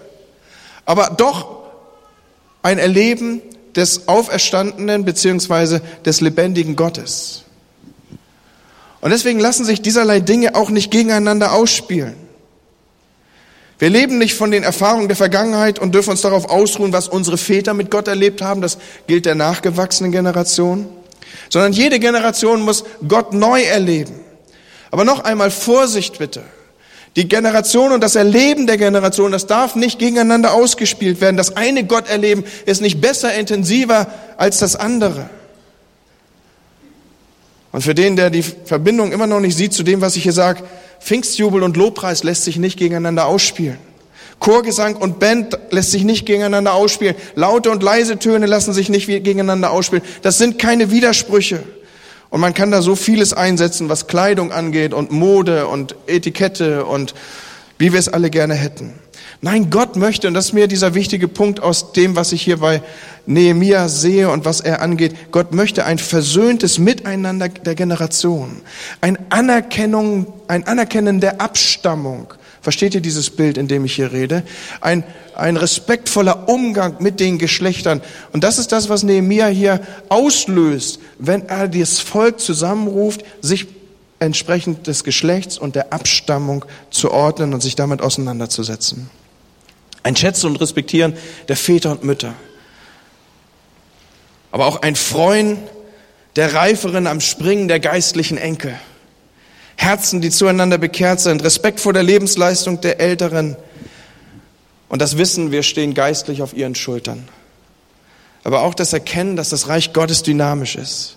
Aber 0.87 1.11
doch 1.17 1.62
ein 2.63 2.79
Erleben 2.79 3.43
des 3.77 4.09
Auferstandenen 4.09 5.05
beziehungsweise 5.05 5.83
des 6.05 6.21
lebendigen 6.21 6.77
Gottes. 6.77 7.45
Und 9.01 9.11
deswegen 9.11 9.41
lassen 9.41 9.65
sich 9.65 9.83
dieserlei 9.83 10.21
Dinge 10.21 10.55
auch 10.55 10.71
nicht 10.71 10.91
gegeneinander 10.91 11.53
ausspielen. 11.53 12.15
Wir 13.79 13.91
leben 13.91 14.19
nicht 14.19 14.35
von 14.35 14.53
den 14.53 14.63
Erfahrungen 14.63 15.09
der 15.09 15.17
Vergangenheit 15.17 15.81
und 15.81 15.93
dürfen 15.93 16.11
uns 16.11 16.21
darauf 16.21 16.49
ausruhen, 16.49 16.93
was 16.93 17.09
unsere 17.09 17.37
Väter 17.37 17.75
mit 17.75 17.91
Gott 17.91 18.07
erlebt 18.07 18.41
haben. 18.41 18.61
Das 18.61 18.79
gilt 19.09 19.27
der 19.27 19.35
nachgewachsenen 19.35 20.13
Generation. 20.13 20.87
Sondern 21.49 21.73
jede 21.73 21.99
Generation 21.99 22.63
muss 22.63 22.85
Gott 23.09 23.33
neu 23.33 23.63
erleben. 23.63 24.15
Aber 24.93 25.05
noch 25.05 25.25
einmal 25.25 25.51
Vorsicht 25.51 26.19
bitte. 26.19 26.45
Die 27.17 27.29
Generation 27.29 27.93
und 27.93 28.01
das 28.03 28.17
Erleben 28.17 28.67
der 28.67 28.79
Generation, 28.79 29.33
das 29.33 29.47
darf 29.47 29.75
nicht 29.75 29.99
gegeneinander 29.99 30.55
ausgespielt 30.55 31.21
werden. 31.21 31.37
Das 31.37 31.57
eine 31.57 31.85
Gotterleben 31.85 32.45
ist 32.65 32.81
nicht 32.81 33.01
besser, 33.01 33.35
intensiver 33.35 34.07
als 34.39 34.59
das 34.59 34.77
andere. 34.77 35.29
Und 37.71 37.83
für 37.83 37.95
den, 37.95 38.17
der 38.17 38.31
die 38.31 38.43
Verbindung 38.43 39.13
immer 39.13 39.27
noch 39.27 39.41
nicht 39.41 39.57
sieht 39.57 39.75
zu 39.75 39.83
dem, 39.83 40.01
was 40.01 40.17
ich 40.17 40.23
hier 40.23 40.33
sage, 40.33 40.63
Pfingstjubel 41.01 41.63
und 41.63 41.77
Lobpreis 41.77 42.23
lässt 42.23 42.45
sich 42.45 42.57
nicht 42.59 42.79
gegeneinander 42.79 43.27
ausspielen. 43.27 43.79
Chorgesang 44.39 44.97
und 44.97 45.21
Band 45.21 45.59
lässt 45.71 45.91
sich 45.91 46.05
nicht 46.05 46.27
gegeneinander 46.27 46.75
ausspielen. 46.75 47.15
Laute 47.35 47.71
und 47.71 47.83
leise 47.83 48.19
Töne 48.19 48.47
lassen 48.47 48.73
sich 48.73 48.89
nicht 48.89 49.07
gegeneinander 49.07 49.71
ausspielen. 49.71 50.05
Das 50.23 50.39
sind 50.39 50.59
keine 50.59 50.91
Widersprüche. 50.91 51.63
Und 52.33 52.41
man 52.41 52.55
kann 52.55 52.71
da 52.71 52.81
so 52.81 52.97
vieles 52.97 53.35
einsetzen, 53.35 53.91
was 53.91 54.07
Kleidung 54.07 54.53
angeht 54.53 54.95
und 54.95 55.13
Mode 55.13 55.67
und 55.67 55.97
Etikette 56.07 56.87
und 56.87 57.15
wie 57.77 57.93
wir 57.93 58.01
es 58.01 58.09
alle 58.09 58.31
gerne 58.31 58.55
hätten. 58.55 58.95
Nein, 59.43 59.69
Gott 59.69 59.97
möchte, 59.97 60.29
und 60.29 60.35
das 60.35 60.47
ist 60.47 60.53
mir 60.55 60.67
dieser 60.67 60.95
wichtige 60.95 61.29
Punkt 61.29 61.61
aus 61.61 61.93
dem, 61.93 62.17
was 62.17 62.33
ich 62.33 62.41
hier 62.41 62.57
bei 62.57 62.81
Nehemia 63.27 63.87
sehe 63.89 64.31
und 64.31 64.47
was 64.47 64.63
er 64.63 64.81
angeht, 64.81 65.15
Gott 65.31 65.53
möchte 65.53 65.85
ein 65.85 65.99
versöhntes 65.99 66.79
Miteinander 66.79 67.51
der 67.51 67.75
Generation, 67.75 68.63
ein 69.03 69.19
Anerkennung, 69.29 70.33
ein 70.49 70.67
Anerkennen 70.67 71.21
der 71.21 71.39
Abstammung, 71.39 72.33
Versteht 72.63 72.95
ihr 72.95 73.01
dieses 73.01 73.31
Bild, 73.31 73.59
in 73.59 73.67
dem 73.67 73.85
ich 73.85 73.97
hier 73.97 74.13
rede? 74.13 74.45
Ein, 74.81 75.03
ein 75.35 75.57
respektvoller 75.57 76.49
Umgang 76.49 76.97
mit 77.01 77.19
den 77.19 77.39
Geschlechtern. 77.39 78.01
Und 78.33 78.45
das 78.45 78.59
ist 78.59 78.71
das, 78.71 78.89
was 78.89 79.03
Nehemiah 79.03 79.49
hier 79.49 79.81
auslöst, 80.09 81.01
wenn 81.19 81.49
er 81.49 81.67
das 81.67 81.99
Volk 81.99 82.39
zusammenruft, 82.39 83.25
sich 83.41 83.67
entsprechend 84.21 84.87
des 84.87 85.03
Geschlechts 85.03 85.59
und 85.59 85.75
der 85.75 85.93
Abstammung 85.93 86.65
zu 86.91 87.11
ordnen 87.11 87.53
und 87.53 87.61
sich 87.61 87.75
damit 87.75 88.01
auseinanderzusetzen. 88.01 89.11
Ein 90.05 90.15
Schätzen 90.15 90.47
und 90.47 90.61
Respektieren 90.61 91.15
der 91.49 91.57
Väter 91.57 91.91
und 91.91 92.05
Mütter. 92.05 92.35
Aber 94.53 94.67
auch 94.67 94.83
ein 94.83 94.95
Freuen 94.95 95.59
der 96.37 96.55
Reiferen 96.55 97.09
am 97.09 97.21
Springen 97.21 97.67
der 97.67 97.81
geistlichen 97.81 98.39
Enkel. 98.39 98.79
Herzen, 99.83 100.21
die 100.21 100.31
zueinander 100.31 100.79
bekehrt 100.79 101.21
sind, 101.21 101.43
Respekt 101.43 101.81
vor 101.81 101.93
der 101.93 102.03
Lebensleistung 102.03 102.81
der 102.81 103.01
Älteren 103.01 103.57
und 104.89 105.01
das 105.01 105.17
Wissen, 105.17 105.51
wir 105.51 105.63
stehen 105.63 105.95
geistlich 105.95 106.43
auf 106.43 106.55
ihren 106.55 106.75
Schultern. 106.75 107.27
Aber 108.45 108.63
auch 108.63 108.75
das 108.75 108.93
Erkennen, 108.93 109.37
dass 109.37 109.49
das 109.49 109.69
Reich 109.69 109.93
Gottes 109.93 110.23
dynamisch 110.23 110.77
ist. 110.77 111.17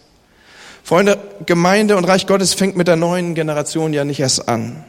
Freunde, 0.84 1.18
Gemeinde 1.46 1.98
und 1.98 2.06
Reich 2.06 2.28
Gottes 2.28 2.54
fängt 2.54 2.78
mit 2.78 2.88
der 2.88 2.96
neuen 2.96 3.36
Generation 3.36 3.92
ja 3.92 4.06
nicht 4.06 4.20
erst 4.20 4.48
an. 4.48 4.86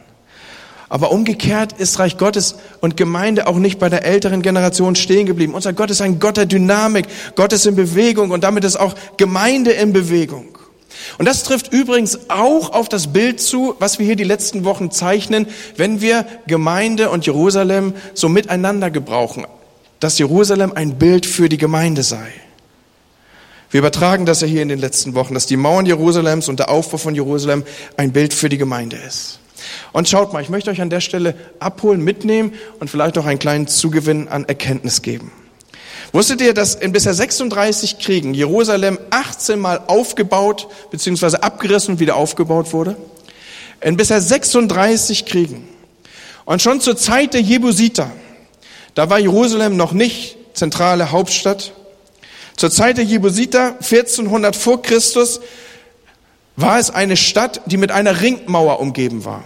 Aber 0.89 1.11
umgekehrt 1.11 1.73
ist 1.73 1.99
Reich 1.99 2.17
Gottes 2.17 2.55
und 2.79 2.95
Gemeinde 2.95 3.47
auch 3.47 3.57
nicht 3.57 3.77
bei 3.77 3.89
der 3.89 4.05
älteren 4.05 4.41
Generation 4.41 4.95
stehen 4.95 5.25
geblieben. 5.25 5.53
Unser 5.53 5.73
Gott 5.73 5.89
ist 5.89 5.99
ein 5.99 6.19
Gott 6.19 6.37
der 6.37 6.45
Dynamik. 6.45 7.07
Gott 7.35 7.51
ist 7.51 7.65
in 7.65 7.75
Bewegung 7.75 8.31
und 8.31 8.43
damit 8.43 8.63
ist 8.63 8.77
auch 8.77 8.95
Gemeinde 9.17 9.71
in 9.71 9.91
Bewegung. 9.91 10.56
Und 11.17 11.25
das 11.25 11.43
trifft 11.43 11.71
übrigens 11.73 12.29
auch 12.29 12.71
auf 12.71 12.89
das 12.89 13.13
Bild 13.13 13.39
zu, 13.39 13.75
was 13.79 13.99
wir 13.99 14.05
hier 14.05 14.15
die 14.15 14.23
letzten 14.23 14.65
Wochen 14.65 14.91
zeichnen, 14.91 15.47
wenn 15.75 16.01
wir 16.01 16.25
Gemeinde 16.47 17.09
und 17.09 17.25
Jerusalem 17.25 17.93
so 18.13 18.29
miteinander 18.29 18.91
gebrauchen, 18.91 19.45
dass 19.99 20.17
Jerusalem 20.17 20.73
ein 20.73 20.97
Bild 20.97 21.25
für 21.25 21.49
die 21.49 21.57
Gemeinde 21.57 22.03
sei. 22.03 22.27
Wir 23.69 23.79
übertragen 23.79 24.25
das 24.25 24.41
ja 24.41 24.47
hier 24.47 24.61
in 24.61 24.69
den 24.69 24.79
letzten 24.79 25.13
Wochen, 25.13 25.33
dass 25.33 25.45
die 25.45 25.57
Mauern 25.57 25.85
Jerusalems 25.85 26.47
und 26.47 26.59
der 26.59 26.69
Aufbau 26.69 26.97
von 26.97 27.15
Jerusalem 27.15 27.63
ein 27.97 28.13
Bild 28.13 28.33
für 28.33 28.49
die 28.49 28.57
Gemeinde 28.57 28.95
ist. 28.95 29.39
Und 29.91 30.07
schaut 30.07 30.31
mal, 30.31 30.41
ich 30.41 30.49
möchte 30.49 30.69
euch 30.69 30.81
an 30.81 30.89
der 30.89 31.01
Stelle 31.01 31.35
abholen, 31.59 32.01
mitnehmen 32.01 32.53
und 32.79 32.89
vielleicht 32.89 33.17
auch 33.17 33.25
einen 33.25 33.39
kleinen 33.39 33.67
Zugewinn 33.67 34.27
an 34.27 34.45
Erkenntnis 34.45 35.01
geben. 35.01 35.31
Wusstet 36.17 36.41
ihr, 36.41 36.55
dass 36.55 36.73
in 36.73 36.93
bisher 36.93 37.13
36 37.13 37.99
Kriegen 37.99 38.33
Jerusalem 38.33 38.97
18 39.11 39.59
Mal 39.59 39.81
aufgebaut 39.85 40.67
bzw. 40.89 41.37
abgerissen 41.41 41.93
und 41.93 41.99
wieder 41.99 42.15
aufgebaut 42.15 42.73
wurde? 42.73 42.97
In 43.81 43.97
bisher 43.97 44.19
36 44.19 45.27
Kriegen. 45.27 45.69
Und 46.43 46.59
schon 46.59 46.81
zur 46.81 46.97
Zeit 46.97 47.35
der 47.35 47.41
Jebusiter, 47.41 48.09
da 48.95 49.11
war 49.11 49.19
Jerusalem 49.19 49.77
noch 49.77 49.91
nicht 49.91 50.37
zentrale 50.55 51.11
Hauptstadt. 51.11 51.73
Zur 52.55 52.71
Zeit 52.71 52.97
der 52.97 53.05
Jebusiter, 53.05 53.73
1400 53.73 54.55
vor 54.55 54.81
Christus, 54.81 55.39
war 56.55 56.79
es 56.79 56.89
eine 56.89 57.15
Stadt, 57.15 57.61
die 57.67 57.77
mit 57.77 57.91
einer 57.91 58.21
Ringmauer 58.21 58.79
umgeben 58.79 59.23
war. 59.23 59.43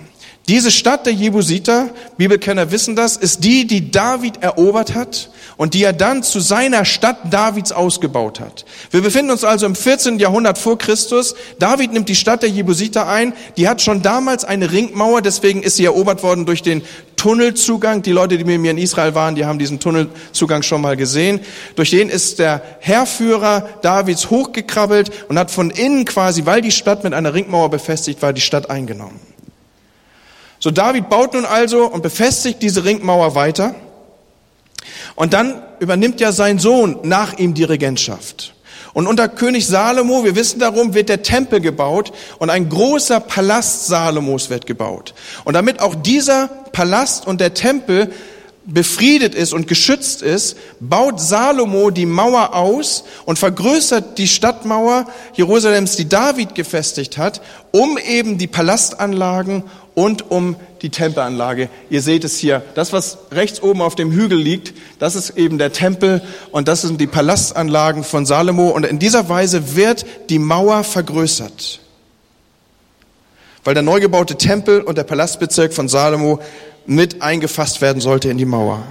Diese 0.52 0.70
Stadt 0.70 1.06
der 1.06 1.14
Jebusiter, 1.14 1.92
Bibelkenner 2.18 2.72
wissen 2.72 2.98
das, 2.98 3.16
ist 3.16 3.46
die, 3.46 3.66
die 3.66 3.90
David 3.90 4.44
erobert 4.44 4.96
hat 4.96 5.30
und 5.56 5.74
die 5.74 5.82
er 5.82 5.94
dann 5.94 6.24
zu 6.24 6.42
seiner 6.42 6.84
Stadt 6.84 7.32
Davids 7.32 7.72
ausgebaut 7.72 8.42
hat. 8.42 8.66
Wir 8.90 9.00
befinden 9.00 9.32
uns 9.32 9.46
also 9.46 9.66
im 9.66 9.76
14. 9.76 10.20
Jahrhundert 10.20 10.58
vor 10.58 10.78
Christus. 10.78 11.36
David 11.58 11.94
nimmt 11.94 12.10
die 12.10 12.18
Stadt 12.18 12.44
der 12.44 12.50
Jebusiter 12.50 13.08
ein. 13.08 13.32
Die 13.56 13.70
hat 13.70 13.82
schon 13.82 14.02
damals 14.02 14.44
eine 14.44 14.74
Ringmauer, 14.74 15.22
deswegen 15.22 15.64
ist 15.64 15.78
sie 15.78 15.86
erobert 15.86 16.22
worden 16.22 16.46
durch 16.46 16.62
den 16.62 16.82
Tunnelzugang. 17.16 18.02
Die 18.02 18.12
Leute, 18.12 18.38
die 18.38 18.44
mit 18.44 18.60
mir 18.60 18.72
in 18.72 18.78
Israel 18.78 19.16
waren, 19.16 19.36
die 19.36 19.46
haben 19.46 19.58
diesen 19.58 19.80
Tunnelzugang 19.80 20.64
schon 20.64 20.82
mal 20.82 20.98
gesehen. 20.98 21.40
Durch 21.78 21.92
den 21.92 22.10
ist 22.10 22.40
der 22.40 22.62
Herrführer 22.82 23.70
Davids 23.84 24.30
hochgekrabbelt 24.30 25.12
und 25.30 25.40
hat 25.40 25.50
von 25.50 25.72
innen 25.72 26.04
quasi, 26.04 26.46
weil 26.46 26.60
die 26.60 26.72
Stadt 26.72 27.06
mit 27.06 27.14
einer 27.14 27.34
Ringmauer 27.34 27.70
befestigt 27.70 28.22
war, 28.22 28.34
die 28.34 28.42
Stadt 28.42 28.70
eingenommen. 28.70 29.31
So, 30.64 30.70
David 30.70 31.10
baut 31.10 31.34
nun 31.34 31.46
also 31.46 31.88
und 31.88 32.04
befestigt 32.04 32.62
diese 32.62 32.86
Ringmauer 32.86 33.34
weiter. 33.34 33.74
Und 35.16 35.34
dann 35.34 35.62
übernimmt 35.80 36.22
ja 36.22 36.32
sein 36.32 36.60
Sohn 36.60 37.00
nach 37.02 37.38
ihm 37.40 37.56
die 37.56 37.64
Regentschaft. 37.64 38.54
Und 38.94 39.08
unter 39.08 39.28
König 39.28 39.66
Salomo, 39.66 40.24
wir 40.24 40.36
wissen 40.36 40.60
darum, 40.60 40.94
wird 40.94 41.10
der 41.10 41.24
Tempel 41.24 41.62
gebaut 41.62 42.12
und 42.38 42.52
ein 42.52 42.70
großer 42.70 43.20
Palast 43.22 43.88
Salomos 43.88 44.52
wird 44.52 44.68
gebaut. 44.68 45.16
Und 45.46 45.54
damit 45.54 45.80
auch 45.80 45.96
dieser 45.96 46.48
Palast 46.72 47.26
und 47.26 47.42
der 47.42 47.56
Tempel 47.56 48.12
befriedet 48.66 49.34
ist 49.34 49.54
und 49.54 49.68
geschützt 49.68 50.22
ist, 50.22 50.56
baut 50.80 51.20
Salomo 51.20 51.90
die 51.90 52.06
Mauer 52.06 52.54
aus 52.54 53.06
und 53.26 53.40
vergrößert 53.40 54.18
die 54.18 54.28
Stadtmauer 54.28 55.08
Jerusalems, 55.34 55.96
die 55.96 56.08
David 56.08 56.54
gefestigt 56.54 57.18
hat, 57.18 57.42
um 57.72 57.98
eben 57.98 58.38
die 58.38 58.48
Palastanlagen 58.48 59.64
und 59.94 60.32
um 60.32 60.56
die 60.82 60.90
Tempelanlage. 60.90 61.70
Ihr 61.90 62.02
seht 62.02 62.24
es 62.24 62.38
hier. 62.38 62.64
Das, 62.76 62.94
was 62.94 63.18
rechts 63.32 63.62
oben 63.62 63.82
auf 63.82 63.96
dem 63.96 64.12
Hügel 64.12 64.38
liegt, 64.38 64.74
das 65.00 65.16
ist 65.16 65.32
eben 65.32 65.58
der 65.58 65.74
Tempel 65.74 66.22
und 66.52 66.68
das 66.68 66.82
sind 66.82 67.00
die 67.02 67.08
Palastanlagen 67.08 68.04
von 68.04 68.26
Salomo. 68.26 68.70
Und 68.70 68.86
in 68.86 69.00
dieser 69.00 69.30
Weise 69.30 69.76
wird 69.76 70.06
die 70.30 70.40
Mauer 70.40 70.84
vergrößert. 70.84 71.80
Weil 73.64 73.74
der 73.74 73.84
neu 73.84 74.00
gebaute 74.00 74.38
Tempel 74.38 74.82
und 74.82 74.98
der 74.98 75.04
Palastbezirk 75.04 75.74
von 75.74 75.88
Salomo 75.88 76.40
mit 76.86 77.22
eingefasst 77.22 77.82
werden 77.82 78.02
sollte 78.02 78.30
in 78.30 78.38
die 78.38 78.46
Mauer. 78.46 78.84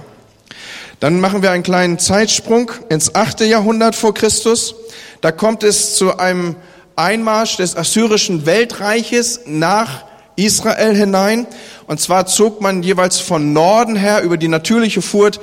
Dann 1.01 1.19
machen 1.19 1.41
wir 1.41 1.51
einen 1.51 1.63
kleinen 1.63 1.97
Zeitsprung 1.97 2.71
ins 2.89 3.15
achte 3.15 3.43
Jahrhundert 3.43 3.95
vor 3.95 4.13
Christus. 4.13 4.75
Da 5.19 5.31
kommt 5.31 5.63
es 5.63 5.95
zu 5.95 6.17
einem 6.17 6.55
Einmarsch 6.95 7.57
des 7.57 7.75
assyrischen 7.75 8.45
Weltreiches 8.45 9.41
nach 9.45 10.03
Israel 10.45 10.95
hinein. 10.95 11.47
Und 11.87 11.99
zwar 11.99 12.25
zog 12.25 12.61
man 12.61 12.83
jeweils 12.83 13.19
von 13.19 13.53
Norden 13.53 13.95
her 13.95 14.21
über 14.21 14.37
die 14.37 14.47
natürliche 14.47 15.01
Furt 15.01 15.39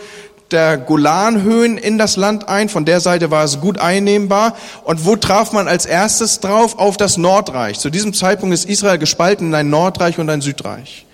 der 0.50 0.78
Golanhöhen 0.78 1.76
in 1.76 1.98
das 1.98 2.16
Land 2.16 2.48
ein. 2.48 2.68
Von 2.68 2.84
der 2.84 3.00
Seite 3.00 3.30
war 3.30 3.44
es 3.44 3.60
gut 3.60 3.78
einnehmbar. 3.78 4.56
Und 4.84 5.04
wo 5.04 5.16
traf 5.16 5.52
man 5.52 5.68
als 5.68 5.84
erstes 5.86 6.40
drauf? 6.40 6.78
Auf 6.78 6.96
das 6.96 7.18
Nordreich. 7.18 7.78
Zu 7.78 7.90
diesem 7.90 8.14
Zeitpunkt 8.14 8.54
ist 8.54 8.64
Israel 8.64 8.98
gespalten 8.98 9.48
in 9.48 9.54
ein 9.54 9.70
Nordreich 9.70 10.18
und 10.18 10.30
ein 10.30 10.40
Südreich. 10.40 11.06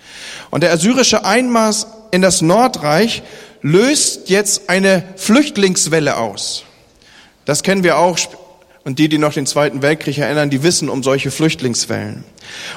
Und 0.51 0.61
der 0.61 0.71
assyrische 0.71 1.25
Einmaß 1.25 1.87
in 2.11 2.21
das 2.21 2.41
Nordreich 2.41 3.23
löst 3.61 4.29
jetzt 4.29 4.69
eine 4.69 5.03
Flüchtlingswelle 5.17 6.17
aus. 6.17 6.63
Das 7.45 7.61
kennen 7.61 7.83
wir 7.83 7.97
auch 7.97 8.17
und 8.85 8.99
die, 8.99 9.09
die 9.09 9.17
noch 9.17 9.33
den 9.33 9.47
Zweiten 9.47 9.81
Weltkrieg 9.81 10.19
erinnern, 10.19 10.51
die 10.51 10.61
wissen 10.61 10.89
um 10.89 11.01
solche 11.01 11.31
Flüchtlingswellen. 11.31 12.23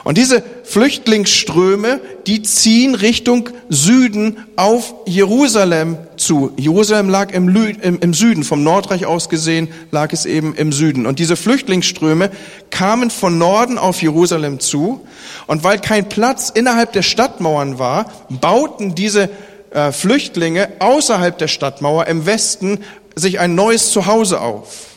Und 0.05 0.17
diese 0.17 0.43
Flüchtlingsströme, 0.65 2.01
die 2.27 2.41
ziehen 2.41 2.95
Richtung 2.95 3.51
Süden 3.69 4.39
auf 4.57 4.95
Jerusalem 5.05 5.99
zu. 6.17 6.53
Jerusalem 6.57 7.11
lag 7.11 7.31
im, 7.33 7.55
im, 7.55 7.99
im, 8.01 8.15
Süden, 8.15 8.43
vom 8.43 8.65
Nordreich 8.65 9.05
aus 9.05 9.29
gesehen 9.29 9.69
lag 9.91 10.11
es 10.15 10.25
eben 10.25 10.55
im 10.55 10.73
Süden. 10.73 11.05
Und 11.05 11.19
diese 11.19 11.37
Flüchtlingsströme 11.37 12.31
kamen 12.71 13.11
von 13.11 13.37
Norden 13.37 13.77
auf 13.77 14.01
Jerusalem 14.01 14.61
zu. 14.61 15.07
Und 15.47 15.63
weil 15.63 15.79
kein 15.79 16.09
Platz 16.09 16.49
innerhalb 16.49 16.95
der 16.95 17.03
Stadtmauern 17.03 17.79
war, 17.79 18.11
bauten 18.31 18.95
diese 18.95 19.29
äh, 19.73 19.93
Flüchtlinge 19.93 20.71
außerhalb 20.79 21.37
der 21.37 21.49
Stadtmauer 21.49 22.07
im 22.07 22.25
Westen 22.25 22.79
sich 23.15 23.41
ein 23.41 23.55
neues 23.55 23.93
Zuhause 23.93 24.41
auf. 24.41 24.88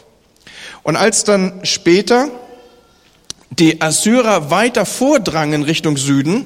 Und 0.84 0.96
als 0.96 1.24
dann 1.24 1.62
später 1.64 2.30
die 3.52 3.82
Assyrer 3.82 4.50
weiter 4.50 4.86
vordrangen 4.86 5.64
Richtung 5.64 5.98
Süden, 5.98 6.46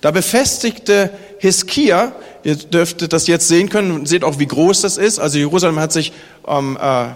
da 0.00 0.10
befestigte 0.10 1.10
Hiskia, 1.38 2.12
ihr 2.44 2.56
dürftet 2.56 3.12
das 3.12 3.26
jetzt 3.26 3.48
sehen 3.48 3.68
können, 3.68 4.06
seht 4.06 4.24
auch, 4.24 4.38
wie 4.38 4.46
groß 4.46 4.82
das 4.82 4.96
ist. 4.96 5.18
Also 5.18 5.38
Jerusalem 5.38 5.78
hat 5.80 5.92
sich 5.92 6.12
ähm, 6.46 6.78
äh, 6.80 7.08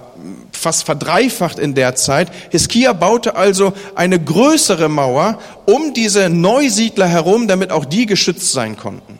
fast 0.53 0.85
verdreifacht 0.85 1.59
in 1.59 1.75
der 1.75 1.94
Zeit. 1.94 2.31
Hiskia 2.51 2.92
baute 2.92 3.37
also 3.37 3.73
eine 3.94 4.18
größere 4.18 4.88
Mauer 4.88 5.38
um 5.66 5.94
diese 5.94 6.29
Neusiedler 6.29 7.07
herum, 7.07 7.49
damit 7.49 7.70
auch 7.70 7.85
die 7.85 8.07
geschützt 8.07 8.53
sein 8.53 8.77
konnten. 8.77 9.18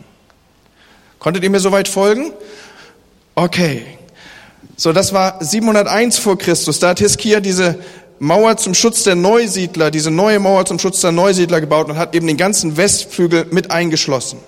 Konntet 1.19 1.43
ihr 1.43 1.49
mir 1.49 1.59
soweit 1.59 1.87
folgen? 1.87 2.33
Okay. 3.35 3.85
So, 4.75 4.93
das 4.93 5.13
war 5.13 5.43
701 5.43 6.17
vor 6.17 6.37
Christus. 6.37 6.79
Da 6.79 6.89
hat 6.89 6.99
Hiskia 6.99 7.39
diese 7.39 7.79
Mauer 8.19 8.57
zum 8.57 8.73
Schutz 8.73 9.03
der 9.03 9.15
Neusiedler, 9.15 9.91
diese 9.91 10.11
neue 10.11 10.39
Mauer 10.39 10.65
zum 10.65 10.79
Schutz 10.79 11.01
der 11.01 11.11
Neusiedler 11.11 11.59
gebaut 11.59 11.89
und 11.89 11.97
hat 11.97 12.15
eben 12.15 12.27
den 12.27 12.37
ganzen 12.37 12.77
Westflügel 12.77 13.47
mit 13.51 13.71
eingeschlossen. 13.71 14.39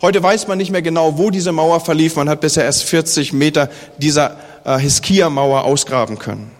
Heute 0.00 0.22
weiß 0.22 0.48
man 0.48 0.58
nicht 0.58 0.70
mehr 0.70 0.82
genau, 0.82 1.18
wo 1.18 1.30
diese 1.30 1.52
Mauer 1.52 1.80
verlief. 1.80 2.16
Man 2.16 2.28
hat 2.28 2.40
bisher 2.40 2.64
erst 2.64 2.84
40 2.84 3.32
Meter 3.32 3.70
dieser 3.98 4.36
äh, 4.64 4.78
Hiskia-Mauer 4.78 5.64
ausgraben 5.64 6.18
können. 6.18 6.50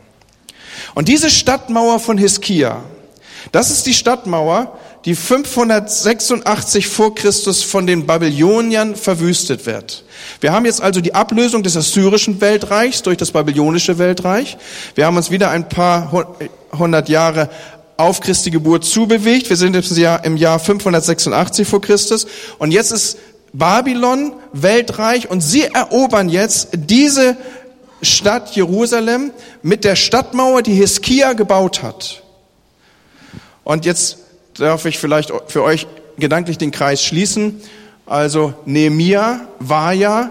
Und 0.94 1.08
diese 1.08 1.30
Stadtmauer 1.30 1.98
von 1.98 2.18
Hiskia, 2.18 2.82
das 3.50 3.70
ist 3.70 3.86
die 3.86 3.94
Stadtmauer, 3.94 4.78
die 5.04 5.14
586 5.16 6.86
vor 6.86 7.14
Christus 7.14 7.62
von 7.62 7.86
den 7.86 8.06
Babyloniern 8.06 8.94
verwüstet 8.94 9.66
wird. 9.66 10.04
Wir 10.40 10.52
haben 10.52 10.64
jetzt 10.64 10.80
also 10.80 11.00
die 11.00 11.14
Ablösung 11.14 11.62
des 11.62 11.76
assyrischen 11.76 12.40
Weltreichs 12.40 13.02
durch 13.02 13.16
das 13.16 13.32
babylonische 13.32 13.98
Weltreich. 13.98 14.56
Wir 14.94 15.06
haben 15.06 15.16
uns 15.16 15.30
wieder 15.30 15.50
ein 15.50 15.68
paar 15.68 16.12
hundert 16.76 17.08
Jahre 17.08 17.50
auf 17.96 18.20
Christi 18.20 18.50
Geburt 18.50 18.84
zubewegt. 18.84 19.48
Wir 19.48 19.56
sind 19.56 19.74
im 19.74 19.96
Jahr, 19.96 20.24
im 20.24 20.36
Jahr 20.36 20.58
586 20.58 21.66
vor 21.66 21.80
Christus. 21.80 22.26
Und 22.58 22.72
jetzt 22.72 22.92
ist 22.92 23.18
Babylon 23.52 24.32
Weltreich 24.52 25.30
und 25.30 25.40
sie 25.40 25.64
erobern 25.64 26.28
jetzt 26.28 26.68
diese 26.72 27.36
Stadt 28.02 28.54
Jerusalem 28.56 29.30
mit 29.62 29.84
der 29.84 29.94
Stadtmauer, 29.94 30.62
die 30.62 30.74
Hiskia 30.74 31.34
gebaut 31.34 31.82
hat. 31.82 32.22
Und 33.64 33.84
jetzt 33.84 34.18
darf 34.54 34.84
ich 34.84 34.98
vielleicht 34.98 35.32
für 35.46 35.62
euch 35.62 35.86
gedanklich 36.18 36.58
den 36.58 36.70
Kreis 36.70 37.02
schließen. 37.02 37.60
Also 38.06 38.54
Nehemia 38.64 39.40
war 39.58 39.92
ja 39.92 40.30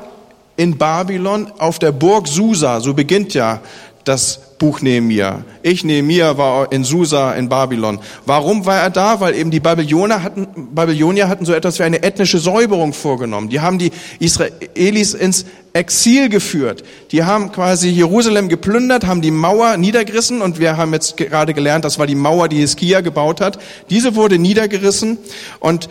in 0.57 0.77
Babylon 0.77 1.51
auf 1.57 1.79
der 1.79 1.91
Burg 1.91 2.27
Susa, 2.27 2.79
so 2.81 2.93
beginnt 2.93 3.33
ja 3.33 3.61
das 4.03 4.39
Buch 4.57 4.81
Nehemia. 4.81 5.43
Ich, 5.63 5.83
Nehemia, 5.83 6.37
war 6.37 6.71
in 6.71 6.83
Susa 6.83 7.33
in 7.33 7.49
Babylon. 7.49 7.99
Warum 8.25 8.65
war 8.65 8.77
er 8.77 8.89
da? 8.89 9.19
Weil 9.19 9.35
eben 9.35 9.51
die 9.51 9.59
Babylonier 9.59 10.23
hatten, 10.23 10.47
Babylonier 10.73 11.27
hatten 11.29 11.45
so 11.45 11.53
etwas 11.53 11.79
wie 11.79 11.83
eine 11.83 12.03
ethnische 12.03 12.37
Säuberung 12.37 12.93
vorgenommen. 12.93 13.49
Die 13.49 13.59
haben 13.59 13.79
die 13.79 13.91
Israelis 14.19 15.13
ins 15.13 15.45
Exil 15.73 16.29
geführt. 16.29 16.83
Die 17.11 17.23
haben 17.23 17.51
quasi 17.51 17.89
Jerusalem 17.89 18.49
geplündert, 18.49 19.05
haben 19.05 19.21
die 19.21 19.31
Mauer 19.31 19.77
niedergerissen 19.77 20.41
und 20.41 20.59
wir 20.59 20.77
haben 20.77 20.93
jetzt 20.93 21.15
gerade 21.17 21.53
gelernt, 21.53 21.85
das 21.85 21.97
war 21.97 22.07
die 22.07 22.15
Mauer, 22.15 22.49
die 22.49 22.57
Hiskia 22.57 23.01
gebaut 23.01 23.39
hat. 23.39 23.57
Diese 23.89 24.15
wurde 24.15 24.37
niedergerissen 24.37 25.17
und 25.59 25.89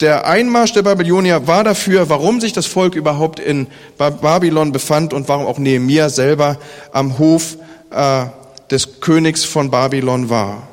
der 0.00 0.26
Einmarsch 0.26 0.72
der 0.72 0.82
Babylonier 0.82 1.46
war 1.46 1.62
dafür, 1.62 2.08
warum 2.08 2.40
sich 2.40 2.52
das 2.52 2.66
Volk 2.66 2.94
überhaupt 2.94 3.38
in 3.38 3.66
Babylon 3.98 4.72
befand 4.72 5.12
und 5.12 5.28
warum 5.28 5.46
auch 5.46 5.58
Nehemia 5.58 6.08
selber 6.08 6.58
am 6.92 7.18
Hof 7.18 7.56
äh, 7.90 8.24
des 8.70 9.00
Königs 9.00 9.44
von 9.44 9.70
Babylon 9.70 10.30
war. 10.30 10.68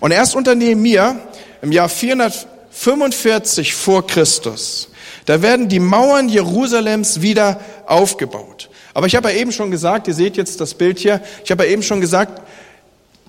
Und 0.00 0.12
erst 0.12 0.36
unter 0.36 0.54
Nehemia 0.54 1.16
im 1.62 1.72
Jahr 1.72 1.88
445 1.88 3.74
vor 3.74 4.06
Christus, 4.06 4.88
da 5.26 5.42
werden 5.42 5.68
die 5.68 5.80
Mauern 5.80 6.28
Jerusalems 6.28 7.22
wieder 7.22 7.60
aufgebaut. 7.86 8.68
Aber 8.92 9.06
ich 9.06 9.16
habe 9.16 9.30
ja 9.30 9.36
eben 9.36 9.50
schon 9.50 9.70
gesagt, 9.72 10.06
ihr 10.06 10.14
seht 10.14 10.36
jetzt 10.36 10.60
das 10.60 10.74
Bild 10.74 10.98
hier, 10.98 11.20
ich 11.44 11.50
habe 11.50 11.64
ja 11.64 11.70
eben 11.70 11.82
schon 11.82 12.00
gesagt, 12.00 12.42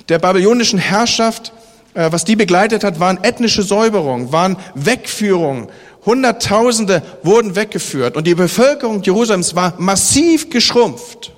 der 0.09 0.19
babylonischen 0.19 0.77
Herrschaft 0.77 1.51
was 1.95 2.25
die 2.25 2.35
begleitet 2.35 2.83
hat, 2.83 2.99
waren 2.99 3.23
ethnische 3.23 3.63
Säuberungen, 3.63 4.31
waren 4.31 4.57
Wegführungen. 4.75 5.69
Hunderttausende 6.05 7.01
wurden 7.23 7.55
weggeführt 7.55 8.15
und 8.15 8.27
die 8.27 8.35
Bevölkerung 8.35 9.01
Jerusalems 9.01 9.55
war 9.55 9.73
massiv 9.77 10.49
geschrumpft. 10.49 11.31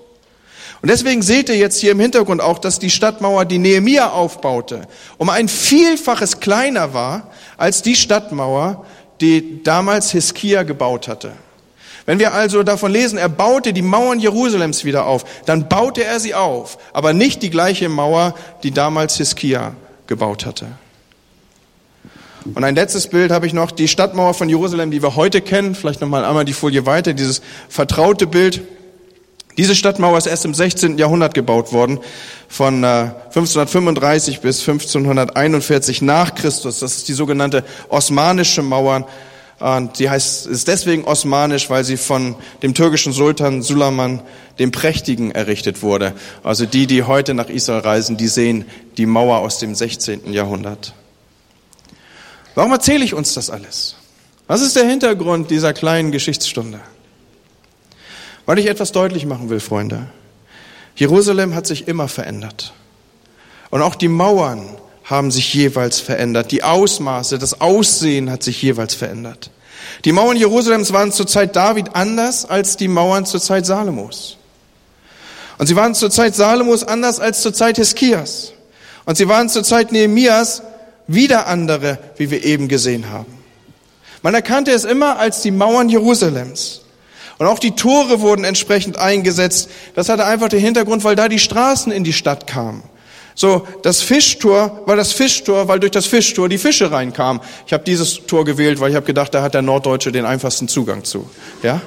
Und 0.81 0.89
deswegen 0.89 1.21
seht 1.21 1.49
ihr 1.49 1.57
jetzt 1.57 1.79
hier 1.79 1.91
im 1.91 1.99
Hintergrund 1.99 2.41
auch, 2.41 2.59
dass 2.59 2.77
die 2.77 2.89
Stadtmauer, 2.89 3.45
die 3.45 3.59
Nehemia 3.59 4.09
aufbaute, 4.09 4.87
um 5.17 5.29
ein 5.29 5.47
Vielfaches 5.47 6.39
kleiner 6.39 6.93
war 6.93 7.31
als 7.55 7.81
die 7.81 7.95
Stadtmauer, 7.95 8.85
die 9.21 9.63
damals 9.63 10.11
Hiskia 10.11 10.63
gebaut 10.63 11.07
hatte. 11.07 11.31
Wenn 12.05 12.19
wir 12.19 12.33
also 12.33 12.63
davon 12.63 12.91
lesen, 12.91 13.17
er 13.17 13.29
baute 13.29 13.73
die 13.73 13.81
Mauern 13.81 14.19
Jerusalems 14.19 14.85
wieder 14.85 15.05
auf, 15.05 15.25
dann 15.45 15.67
baute 15.67 16.03
er 16.03 16.19
sie 16.19 16.35
auf, 16.35 16.77
aber 16.93 17.13
nicht 17.13 17.41
die 17.41 17.49
gleiche 17.49 17.89
Mauer, 17.89 18.33
die 18.63 18.71
damals 18.71 19.17
Hiskia 19.17 19.73
gebaut 20.07 20.45
hatte. 20.45 20.67
Und 22.53 22.63
ein 22.63 22.75
letztes 22.75 23.07
Bild 23.07 23.31
habe 23.31 23.45
ich 23.45 23.53
noch, 23.53 23.71
die 23.71 23.87
Stadtmauer 23.87 24.33
von 24.33 24.47
Jerusalem, 24.47 24.91
die 24.91 25.01
wir 25.01 25.15
heute 25.15 25.41
kennen, 25.41 25.75
vielleicht 25.75 26.01
nochmal 26.01 26.23
einmal 26.23 26.45
die 26.45 26.53
Folie 26.53 26.85
weiter, 26.85 27.13
dieses 27.13 27.41
vertraute 27.67 28.27
Bild. 28.27 28.61
Diese 29.57 29.75
Stadtmauer 29.75 30.17
ist 30.17 30.27
erst 30.27 30.45
im 30.45 30.53
16. 30.53 30.97
Jahrhundert 30.97 31.33
gebaut 31.33 31.73
worden, 31.73 31.99
von 32.47 32.83
1535 32.85 34.37
äh, 34.37 34.39
bis 34.39 34.59
1541 34.61 36.03
nach 36.03 36.35
Christus. 36.35 36.79
Das 36.79 36.95
ist 36.95 37.07
die 37.07 37.13
sogenannte 37.13 37.65
osmanische 37.89 38.61
Mauer. 38.61 39.07
Und 39.59 39.97
die 39.97 40.09
heißt, 40.09 40.45
ist 40.45 40.67
deswegen 40.67 41.05
osmanisch, 41.05 41.69
weil 41.69 41.83
sie 41.83 41.97
von 41.97 42.35
dem 42.61 42.75
türkischen 42.75 43.11
Sultan 43.11 43.63
Suleiman 43.63 44.21
dem 44.59 44.71
Prächtigen 44.71 45.31
errichtet 45.31 45.81
wurde. 45.81 46.13
Also 46.43 46.65
die, 46.65 46.85
die 46.85 47.03
heute 47.03 47.33
nach 47.33 47.49
Israel 47.49 47.79
reisen, 47.79 48.17
die 48.17 48.27
sehen 48.27 48.65
die 48.97 49.07
Mauer 49.07 49.39
aus 49.39 49.57
dem 49.57 49.73
16. 49.73 50.31
Jahrhundert. 50.31 50.93
Warum 52.53 52.71
erzähle 52.71 53.03
ich 53.03 53.13
uns 53.13 53.33
das 53.33 53.49
alles? 53.49 53.95
Was 54.45 54.61
ist 54.61 54.75
der 54.75 54.87
Hintergrund 54.87 55.49
dieser 55.49 55.73
kleinen 55.73 56.11
Geschichtsstunde? 56.11 56.79
Weil 58.45 58.59
ich 58.59 58.67
etwas 58.67 58.91
deutlich 58.91 59.25
machen 59.25 59.49
will, 59.49 59.59
Freunde. 59.59 60.07
Jerusalem 60.95 61.53
hat 61.53 61.67
sich 61.67 61.87
immer 61.87 62.07
verändert. 62.07 62.73
Und 63.69 63.81
auch 63.81 63.95
die 63.95 64.07
Mauern 64.07 64.77
haben 65.09 65.31
sich 65.31 65.53
jeweils 65.53 65.99
verändert. 65.99 66.51
Die 66.51 66.63
Ausmaße, 66.63 67.39
das 67.39 67.61
Aussehen 67.61 68.29
hat 68.29 68.43
sich 68.43 68.61
jeweils 68.61 68.93
verändert. 68.93 69.49
Die 70.03 70.11
Mauern 70.11 70.35
Jerusalems 70.35 70.91
waren 70.91 71.13
zur 71.13 71.27
Zeit 71.27 71.55
David 71.55 71.95
anders 71.95 72.45
als 72.45 72.75
die 72.75 72.89
Mauern 72.89 73.25
zur 73.25 73.41
Zeit 73.41 73.65
Salomos. 73.65 74.37
Und 75.57 75.67
sie 75.67 75.75
waren 75.75 75.95
zur 75.95 76.11
Zeit 76.11 76.35
Salomos 76.35 76.83
anders 76.83 77.19
als 77.19 77.41
zur 77.41 77.53
Zeit 77.53 77.77
Hiskias. 77.77 78.51
Und 79.05 79.17
sie 79.17 79.29
waren 79.29 79.49
zur 79.49 79.63
Zeit 79.63 79.93
Nehemias 79.93 80.61
wieder 81.07 81.47
andere, 81.47 81.97
wie 82.17 82.29
wir 82.29 82.43
eben 82.43 82.67
gesehen 82.67 83.09
haben. 83.09 83.33
Man 84.21 84.33
erkannte 84.33 84.71
es 84.71 84.83
immer 84.83 85.19
als 85.19 85.41
die 85.41 85.51
Mauern 85.51 85.87
Jerusalems. 85.87 86.81
Und 87.37 87.45
auch 87.45 87.59
die 87.59 87.71
Tore 87.71 88.19
wurden 88.19 88.43
entsprechend 88.43 88.97
eingesetzt. 88.97 89.69
Das 89.95 90.09
hatte 90.09 90.25
einfach 90.25 90.49
den 90.49 90.59
Hintergrund, 90.59 91.05
weil 91.05 91.15
da 91.15 91.29
die 91.29 91.39
Straßen 91.39 91.93
in 91.93 92.03
die 92.03 92.13
Stadt 92.13 92.45
kamen. 92.45 92.83
So, 93.39 93.67
das 93.83 94.01
Fischtor 94.01 94.81
war 94.87 94.95
das 94.95 95.11
Fischtor, 95.11 95.67
weil 95.67 95.79
durch 95.79 95.91
das 95.91 96.07
Fischtor 96.07 96.49
die 96.49 96.57
Fische 96.57 96.91
reinkamen. 96.91 97.39
Ich 97.67 97.71
habe 97.71 97.83
dieses 97.83 98.25
Tor 98.25 98.43
gewählt, 98.43 98.79
weil 98.79 98.89
ich 98.89 98.95
habe 98.95 99.05
gedacht, 99.05 99.31
da 99.31 99.43
hat 99.43 99.53
der 99.53 99.61
Norddeutsche 99.61 100.11
den 100.11 100.25
einfachsten 100.25 100.67
Zugang 100.67 101.03
zu. 101.03 101.29
Ja? 101.61 101.79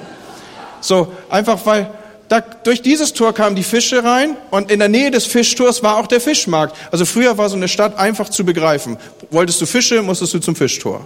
So, 0.79 1.11
einfach 1.29 1.59
weil 1.65 1.91
da, 2.29 2.39
durch 2.39 2.81
dieses 2.81 3.11
Tor 3.11 3.33
kamen 3.33 3.57
die 3.57 3.63
Fische 3.63 4.01
rein 4.01 4.37
und 4.49 4.71
in 4.71 4.79
der 4.79 4.87
Nähe 4.87 5.11
des 5.11 5.25
Fischtors 5.25 5.83
war 5.83 5.97
auch 5.97 6.07
der 6.07 6.21
Fischmarkt. 6.21 6.77
Also 6.89 7.03
früher 7.03 7.37
war 7.37 7.49
so 7.49 7.57
eine 7.57 7.67
Stadt 7.67 7.99
einfach 7.99 8.29
zu 8.29 8.45
begreifen. 8.45 8.97
Wolltest 9.29 9.59
du 9.59 9.65
Fische, 9.65 10.01
musstest 10.01 10.33
du 10.33 10.39
zum 10.39 10.55
Fischtor. 10.55 11.05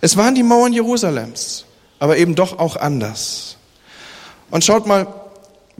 Es 0.00 0.16
waren 0.16 0.34
die 0.34 0.42
Mauern 0.42 0.72
Jerusalems, 0.72 1.66
aber 2.00 2.16
eben 2.16 2.34
doch 2.34 2.58
auch 2.58 2.74
anders. 2.74 3.56
Und 4.50 4.64
schaut 4.64 4.88
mal, 4.88 5.06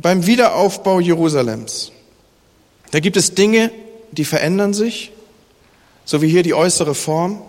beim 0.00 0.26
Wiederaufbau 0.26 1.00
Jerusalems, 1.00 1.92
da 2.90 3.00
gibt 3.00 3.16
es 3.16 3.34
Dinge, 3.34 3.70
die 4.12 4.24
verändern 4.24 4.74
sich, 4.74 5.12
so 6.04 6.22
wie 6.22 6.28
hier 6.28 6.42
die 6.42 6.54
äußere 6.54 6.94
Form. 6.94 7.42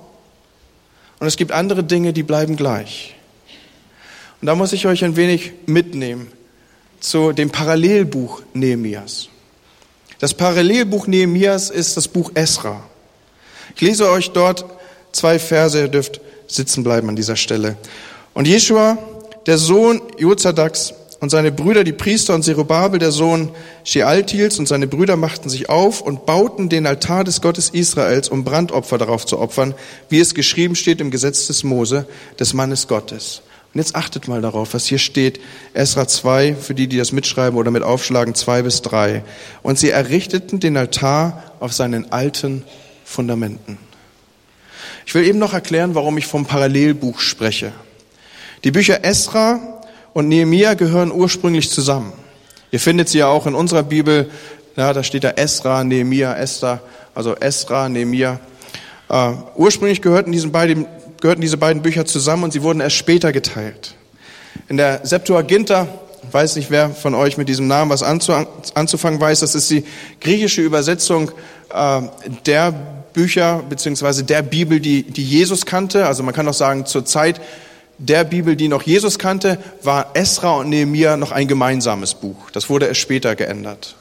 Und 1.19 1.27
es 1.27 1.37
gibt 1.37 1.51
andere 1.51 1.83
Dinge, 1.83 2.13
die 2.13 2.23
bleiben 2.23 2.55
gleich. 2.55 3.15
Und 4.41 4.47
da 4.47 4.55
muss 4.55 4.73
ich 4.73 4.85
euch 4.87 5.03
ein 5.03 5.15
wenig 5.15 5.53
mitnehmen 5.65 6.31
zu 6.99 7.31
dem 7.31 7.49
Parallelbuch 7.49 8.41
Nehemias. 8.53 9.29
Das 10.19 10.33
Parallelbuch 10.33 11.07
Nehemias 11.07 11.69
ist 11.69 11.97
das 11.97 12.07
Buch 12.07 12.31
Esra. 12.35 12.83
Ich 13.75 13.81
lese 13.81 14.09
euch 14.09 14.31
dort 14.31 14.65
zwei 15.11 15.39
Verse, 15.39 15.79
ihr 15.79 15.87
dürft 15.87 16.21
sitzen 16.47 16.83
bleiben 16.83 17.09
an 17.09 17.15
dieser 17.15 17.35
Stelle. 17.35 17.77
Und 18.33 18.47
Jeschua, 18.47 18.97
der 19.45 19.57
Sohn 19.57 20.01
Jozadaks 20.17 20.93
und 21.21 21.29
seine 21.29 21.51
Brüder, 21.51 21.83
die 21.83 21.93
Priester 21.93 22.33
und 22.33 22.41
Zerubabel, 22.41 22.99
der 22.99 23.11
Sohn 23.11 23.51
Shealtils 23.83 24.57
und 24.57 24.67
seine 24.67 24.87
Brüder 24.87 25.15
machten 25.17 25.49
sich 25.49 25.69
auf 25.69 26.01
und 26.01 26.25
bauten 26.25 26.67
den 26.67 26.87
Altar 26.87 27.23
des 27.23 27.41
Gottes 27.41 27.69
Israels, 27.69 28.27
um 28.27 28.43
Brandopfer 28.43 28.97
darauf 28.97 29.27
zu 29.27 29.37
opfern, 29.39 29.75
wie 30.09 30.19
es 30.19 30.33
geschrieben 30.33 30.75
steht 30.75 30.99
im 30.99 31.11
Gesetz 31.11 31.45
des 31.45 31.63
Mose, 31.63 32.07
des 32.39 32.53
Mannes 32.53 32.87
Gottes. 32.87 33.43
Und 33.71 33.79
jetzt 33.79 33.95
achtet 33.95 34.27
mal 34.27 34.41
darauf, 34.41 34.73
was 34.73 34.87
hier 34.87 34.97
steht, 34.97 35.39
Esra 35.75 36.07
2, 36.07 36.55
für 36.55 36.73
die, 36.73 36.87
die 36.87 36.97
das 36.97 37.11
mitschreiben 37.11 37.57
oder 37.57 37.69
mit 37.69 37.83
aufschlagen, 37.83 38.33
2 38.33 38.63
bis 38.63 38.81
3. 38.81 39.23
Und 39.61 39.77
sie 39.77 39.91
errichteten 39.91 40.59
den 40.59 40.75
Altar 40.75 41.53
auf 41.59 41.71
seinen 41.71 42.11
alten 42.11 42.63
Fundamenten. 43.05 43.77
Ich 45.05 45.13
will 45.13 45.25
eben 45.27 45.37
noch 45.37 45.53
erklären, 45.53 45.93
warum 45.93 46.17
ich 46.17 46.25
vom 46.25 46.47
Parallelbuch 46.47 47.19
spreche. 47.19 47.73
Die 48.63 48.71
Bücher 48.71 49.05
Esra 49.05 49.80
und 50.13 50.27
Nehemia 50.27 50.73
gehören 50.73 51.11
ursprünglich 51.11 51.69
zusammen. 51.69 52.13
Ihr 52.71 52.79
findet 52.79 53.09
sie 53.09 53.19
ja 53.19 53.27
auch 53.27 53.47
in 53.47 53.55
unserer 53.55 53.83
Bibel, 53.83 54.29
ja, 54.75 54.93
da 54.93 55.03
steht 55.03 55.23
da 55.23 55.31
Esra, 55.31 55.83
Nehemia, 55.83 56.35
Esther, 56.35 56.81
also 57.13 57.35
Esra, 57.35 57.89
Nehemia. 57.89 58.39
Uh, 59.09 59.33
ursprünglich 59.55 60.01
gehörten, 60.01 60.31
diesen 60.31 60.53
beiden, 60.53 60.85
gehörten 61.19 61.41
diese 61.41 61.57
beiden 61.57 61.81
Bücher 61.81 62.05
zusammen 62.05 62.45
und 62.45 62.53
sie 62.53 62.63
wurden 62.63 62.79
erst 62.79 62.95
später 62.95 63.33
geteilt. 63.33 63.95
In 64.69 64.77
der 64.77 65.01
Septuaginta, 65.03 65.87
weiß 66.31 66.55
nicht, 66.55 66.71
wer 66.71 66.91
von 66.91 67.13
euch 67.13 67.37
mit 67.37 67.49
diesem 67.49 67.67
Namen 67.67 67.91
was 67.91 68.03
anzufangen 68.03 69.19
weiß, 69.19 69.41
das 69.41 69.53
ist 69.53 69.69
die 69.69 69.83
griechische 70.21 70.61
Übersetzung 70.61 71.31
uh, 71.73 72.07
der 72.45 72.73
Bücher 73.11 73.63
beziehungsweise 73.67 74.23
der 74.23 74.41
Bibel, 74.41 74.79
die, 74.79 75.03
die 75.03 75.25
Jesus 75.25 75.65
kannte. 75.65 76.07
Also 76.07 76.23
man 76.23 76.33
kann 76.33 76.47
auch 76.47 76.53
sagen, 76.53 76.85
zur 76.85 77.05
Zeit 77.05 77.41
der 78.01 78.23
Bibel, 78.23 78.55
die 78.55 78.67
noch 78.67 78.81
Jesus 78.81 79.19
kannte, 79.19 79.59
war 79.83 80.11
Esra 80.15 80.57
und 80.57 80.69
Nehemia 80.69 81.17
noch 81.17 81.31
ein 81.31 81.47
gemeinsames 81.47 82.15
Buch. 82.15 82.49
Das 82.51 82.69
wurde 82.69 82.87
erst 82.87 82.99
später 82.99 83.35
geändert. 83.35 83.95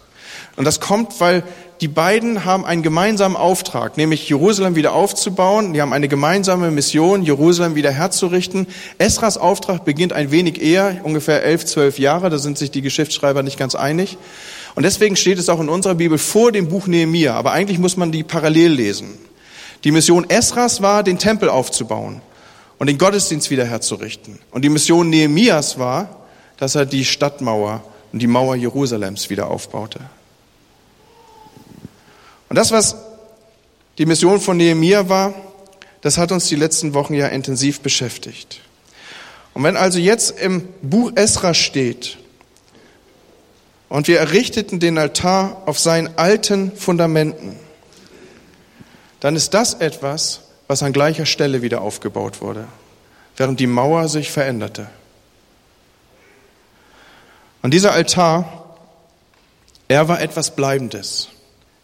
Und 0.57 0.65
das 0.65 0.81
kommt, 0.81 1.21
weil 1.21 1.43
die 1.83 1.89
beiden 1.89 2.45
haben 2.45 2.65
einen 2.65 2.83
gemeinsamen 2.83 3.37
Auftrag, 3.37 3.97
nämlich 3.97 4.29
Jerusalem 4.29 4.75
wieder 4.75 4.95
aufzubauen. 4.95 5.75
Die 5.75 5.83
haben 5.83 5.93
eine 5.93 6.09
gemeinsame 6.09 6.71
Mission, 6.71 7.23
Jerusalem 7.23 7.75
wieder 7.75 7.91
herzurichten. 7.91 8.67
Esras 8.99 9.37
Auftrag 9.37 9.85
beginnt 9.85 10.13
ein 10.15 10.31
wenig 10.31 10.63
eher, 10.63 11.01
ungefähr 11.03 11.43
elf, 11.43 11.67
zwölf 11.67 11.99
Jahre. 11.99 12.31
Da 12.31 12.39
sind 12.39 12.59
sich 12.59 12.71
die 12.71 12.83
Geschichtsschreiber 12.83 13.43
nicht 13.43 13.59
ganz 13.59 13.75
einig. 13.75 14.17
Und 14.75 14.83
deswegen 14.85 15.17
steht 15.17 15.39
es 15.39 15.49
auch 15.51 15.61
in 15.61 15.69
unserer 15.69 15.95
Bibel 15.95 16.17
vor 16.17 16.53
dem 16.53 16.69
Buch 16.69 16.87
Nehemia. 16.87 17.35
Aber 17.35 17.53
eigentlich 17.53 17.79
muss 17.79 17.99
man 17.99 18.13
die 18.13 18.25
parallel 18.25 18.73
lesen. 18.73 19.19
Die 19.85 19.93
Mission 19.93 20.29
Esras 20.29 20.81
war, 20.83 21.03
den 21.03 21.19
Tempel 21.19 21.49
aufzubauen 21.49 22.23
und 22.81 22.87
den 22.87 22.97
Gottesdienst 22.97 23.51
wieder 23.51 23.67
herzurichten. 23.67 24.39
Und 24.51 24.63
die 24.63 24.71
Mission 24.71 25.11
Nehemias 25.11 25.79
war, 25.79 26.25
dass 26.57 26.75
er 26.75 26.87
die 26.87 27.05
Stadtmauer 27.05 27.85
und 28.11 28.21
die 28.21 28.27
Mauer 28.27 28.57
Jerusalems 28.57 29.29
wieder 29.29 29.49
aufbaute. 29.49 30.01
Und 32.49 32.57
das, 32.57 32.73
was 32.73 32.97
die 33.99 34.07
Mission 34.07 34.41
von 34.41 34.57
Nehemia 34.57 35.11
war, 35.11 35.35
das 36.01 36.17
hat 36.17 36.33
uns 36.33 36.49
die 36.49 36.57
letzten 36.57 36.95
Wochen 36.95 37.13
ja 37.13 37.27
intensiv 37.27 37.81
beschäftigt. 37.81 38.63
Und 39.53 39.63
wenn 39.63 39.77
also 39.77 39.99
jetzt 39.99 40.41
im 40.41 40.67
Buch 40.81 41.13
Esra 41.17 41.53
steht, 41.53 42.17
und 43.91 44.09
wir 44.09 44.21
errichteten 44.21 44.81
den 44.81 44.97
Altar 44.97 45.65
auf 45.67 45.79
seinen 45.79 46.17
alten 46.17 46.73
Fundamenten, 46.75 47.57
dann 49.19 49.37
ist 49.37 49.53
das 49.53 49.75
etwas, 49.75 50.41
was 50.71 50.85
an 50.85 50.93
gleicher 50.93 51.27
Stelle 51.27 51.63
wieder 51.63 51.81
aufgebaut 51.81 52.41
wurde, 52.41 52.65
während 53.37 53.59
die 53.59 53.67
Mauer 53.67 54.07
sich 54.07 54.31
veränderte. 54.31 54.87
Und 57.61 57.75
dieser 57.75 57.91
Altar, 57.91 58.77
er 59.89 60.07
war 60.07 60.21
etwas 60.23 60.55
Bleibendes. 60.55 61.31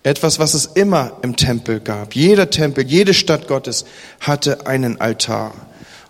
Etwas, 0.04 0.38
was 0.38 0.54
es 0.54 0.66
immer 0.66 1.16
im 1.22 1.34
Tempel 1.34 1.80
gab. 1.80 2.14
Jeder 2.14 2.48
Tempel, 2.48 2.86
jede 2.86 3.12
Stadt 3.12 3.48
Gottes 3.48 3.86
hatte 4.20 4.68
einen 4.68 5.00
Altar. 5.00 5.52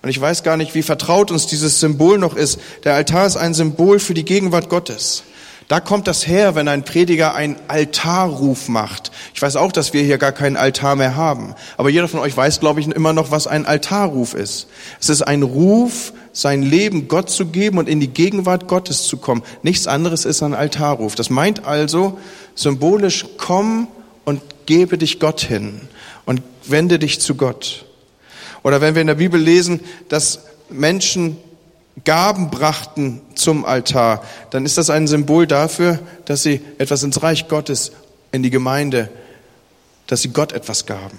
Und 0.02 0.10
ich 0.10 0.20
weiß 0.20 0.42
gar 0.42 0.58
nicht, 0.58 0.74
wie 0.74 0.82
vertraut 0.82 1.30
uns 1.30 1.46
dieses 1.46 1.80
Symbol 1.80 2.18
noch 2.18 2.36
ist. 2.36 2.60
Der 2.84 2.92
Altar 2.92 3.26
ist 3.26 3.38
ein 3.38 3.54
Symbol 3.54 4.00
für 4.00 4.12
die 4.12 4.26
Gegenwart 4.26 4.68
Gottes. 4.68 5.22
Da 5.68 5.81
kommt 5.81 6.07
das 6.07 6.29
her, 6.29 6.55
wenn 6.55 6.68
ein 6.68 6.85
Prediger 6.85 7.35
einen 7.35 7.57
Altarruf 7.66 8.68
macht. 8.68 9.11
Ich 9.35 9.42
weiß 9.42 9.57
auch, 9.57 9.72
dass 9.72 9.92
wir 9.92 10.02
hier 10.02 10.16
gar 10.16 10.31
keinen 10.31 10.57
Altar 10.57 10.94
mehr 10.94 11.16
haben. 11.16 11.57
Aber 11.76 11.90
jeder 11.90 12.07
von 12.07 12.20
euch 12.20 12.37
weiß, 12.37 12.61
glaube 12.61 12.79
ich, 12.79 12.87
immer 12.87 13.12
noch, 13.12 13.33
was 13.33 13.48
ein 13.48 13.66
Altarruf 13.66 14.35
ist. 14.35 14.68
Es 15.00 15.09
ist 15.09 15.22
ein 15.22 15.42
Ruf, 15.42 16.12
sein 16.33 16.62
Leben 16.62 17.09
Gott 17.09 17.31
zu 17.31 17.46
geben 17.46 17.79
und 17.79 17.88
in 17.88 17.98
die 17.98 18.09
Gegenwart 18.09 18.68
Gottes 18.68 19.05
zu 19.05 19.16
kommen. 19.16 19.42
Nichts 19.62 19.88
anderes 19.88 20.24
ist 20.24 20.40
ein 20.42 20.55
Altarruf. 20.55 21.16
Das 21.16 21.31
meint 21.31 21.64
also 21.64 22.16
symbolisch, 22.55 23.26
komm 23.37 23.88
und 24.24 24.42
gebe 24.66 24.98
dich 24.98 25.18
Gott 25.18 25.40
hin 25.40 25.81
und 26.26 26.42
wende 26.64 27.00
dich 27.00 27.20
zu 27.20 27.35
Gott. 27.35 27.87
Oder 28.62 28.81
wenn 28.81 28.94
wir 28.94 29.00
in 29.00 29.09
der 29.09 29.14
Bibel 29.14 29.40
lesen, 29.40 29.81
dass 30.09 30.40
Menschen 30.68 31.38
Gaben 32.04 32.50
brachten 32.50 33.22
zum 33.35 33.64
Altar, 33.64 34.22
dann 34.50 34.66
ist 34.66 34.78
das 34.78 34.90
ein 34.90 35.06
Symbol 35.06 35.46
dafür, 35.46 35.98
dass 36.26 36.42
sie 36.42 36.61
etwas 36.78 37.02
ins 37.02 37.22
Reich 37.22 37.48
Gottes, 37.48 37.92
in 38.32 38.42
die 38.42 38.50
Gemeinde, 38.50 39.09
dass 40.06 40.22
sie 40.22 40.28
Gott 40.28 40.52
etwas 40.52 40.87
gaben. 40.87 41.18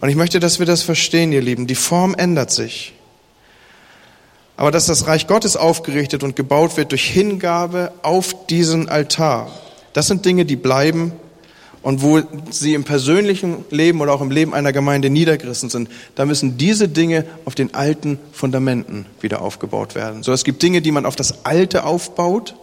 Und 0.00 0.08
ich 0.08 0.16
möchte, 0.16 0.40
dass 0.40 0.58
wir 0.58 0.66
das 0.66 0.82
verstehen, 0.82 1.32
ihr 1.32 1.42
Lieben. 1.42 1.66
Die 1.66 1.74
Form 1.74 2.14
ändert 2.14 2.50
sich. 2.50 2.94
Aber 4.56 4.70
dass 4.70 4.86
das 4.86 5.06
Reich 5.06 5.26
Gottes 5.26 5.56
aufgerichtet 5.56 6.22
und 6.22 6.36
gebaut 6.36 6.76
wird 6.76 6.92
durch 6.92 7.08
Hingabe 7.08 7.92
auf 8.02 8.46
diesen 8.46 8.88
Altar, 8.88 9.50
das 9.92 10.06
sind 10.06 10.24
Dinge, 10.24 10.44
die 10.44 10.56
bleiben 10.56 11.12
und 11.84 12.02
wo 12.02 12.22
sie 12.50 12.72
im 12.72 12.82
persönlichen 12.82 13.66
Leben 13.70 14.00
oder 14.00 14.14
auch 14.14 14.22
im 14.22 14.30
Leben 14.30 14.54
einer 14.54 14.72
Gemeinde 14.72 15.10
niedergerissen 15.10 15.68
sind, 15.68 15.90
da 16.14 16.24
müssen 16.24 16.56
diese 16.56 16.88
Dinge 16.88 17.26
auf 17.44 17.54
den 17.54 17.74
alten 17.74 18.18
Fundamenten 18.32 19.04
wieder 19.20 19.42
aufgebaut 19.42 19.94
werden. 19.94 20.22
So, 20.22 20.32
es 20.32 20.44
gibt 20.44 20.62
Dinge, 20.62 20.80
die 20.80 20.90
man 20.90 21.04
auf 21.04 21.14
das 21.14 21.44
Alte 21.44 21.84
aufbaut 21.84 22.54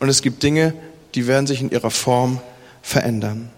und 0.00 0.10
es 0.10 0.20
gibt 0.20 0.42
Dinge, 0.42 0.74
die 1.14 1.26
werden 1.26 1.46
sich 1.46 1.62
in 1.62 1.70
ihrer 1.70 1.90
Form 1.90 2.40
verändern. 2.82 3.50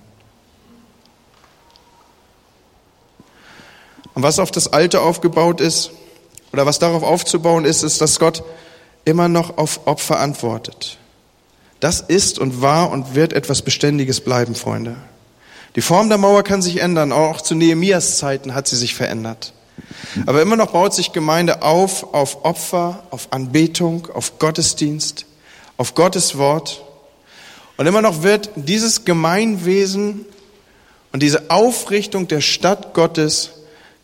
Und 4.15 4.23
was 4.23 4.39
auf 4.39 4.53
das 4.53 4.73
Alte 4.73 5.01
aufgebaut 5.01 5.61
ist, 5.61 5.91
oder 6.53 6.67
was 6.67 6.79
darauf 6.79 7.03
aufzubauen 7.03 7.65
ist, 7.65 7.83
ist, 7.83 8.01
dass 8.01 8.21
Gott 8.21 8.45
immer 9.05 9.29
noch 9.29 9.59
auf 9.59 9.87
Opfer 9.89 10.21
antwortet. 10.21 10.99
Das 11.81 12.01
ist 12.01 12.39
und 12.39 12.61
war 12.61 12.91
und 12.91 13.15
wird 13.15 13.33
etwas 13.33 13.63
Beständiges 13.63 14.21
bleiben, 14.21 14.55
Freunde. 14.55 14.97
Die 15.77 15.81
Form 15.81 16.09
der 16.09 16.19
Mauer 16.19 16.43
kann 16.43 16.63
sich 16.63 16.81
ändern, 16.81 17.13
auch 17.13 17.41
zu 17.41 17.55
Nehemias 17.55 18.19
Zeiten 18.19 18.55
hat 18.55 18.67
sie 18.67 18.77
sich 18.77 18.95
verändert. 18.95 19.53
Aber 20.27 20.43
immer 20.43 20.57
noch 20.57 20.73
baut 20.73 20.95
sich 20.95 21.13
Gemeinde 21.13 21.63
auf, 21.63 22.15
auf 22.15 22.45
Opfer, 22.45 23.05
auf 23.11 23.29
Anbetung, 23.33 24.09
auf 24.13 24.39
Gottesdienst, 24.39 25.27
auf 25.77 25.95
Gottes 25.95 26.37
Wort. 26.37 26.85
Und 27.77 27.87
immer 27.87 28.03
noch 28.03 28.23
wird 28.23 28.51
dieses 28.57 29.05
Gemeinwesen 29.05 30.25
und 31.13 31.23
diese 31.23 31.51
Aufrichtung 31.51 32.27
der 32.27 32.41
Stadt 32.41 32.93
Gottes 32.93 33.51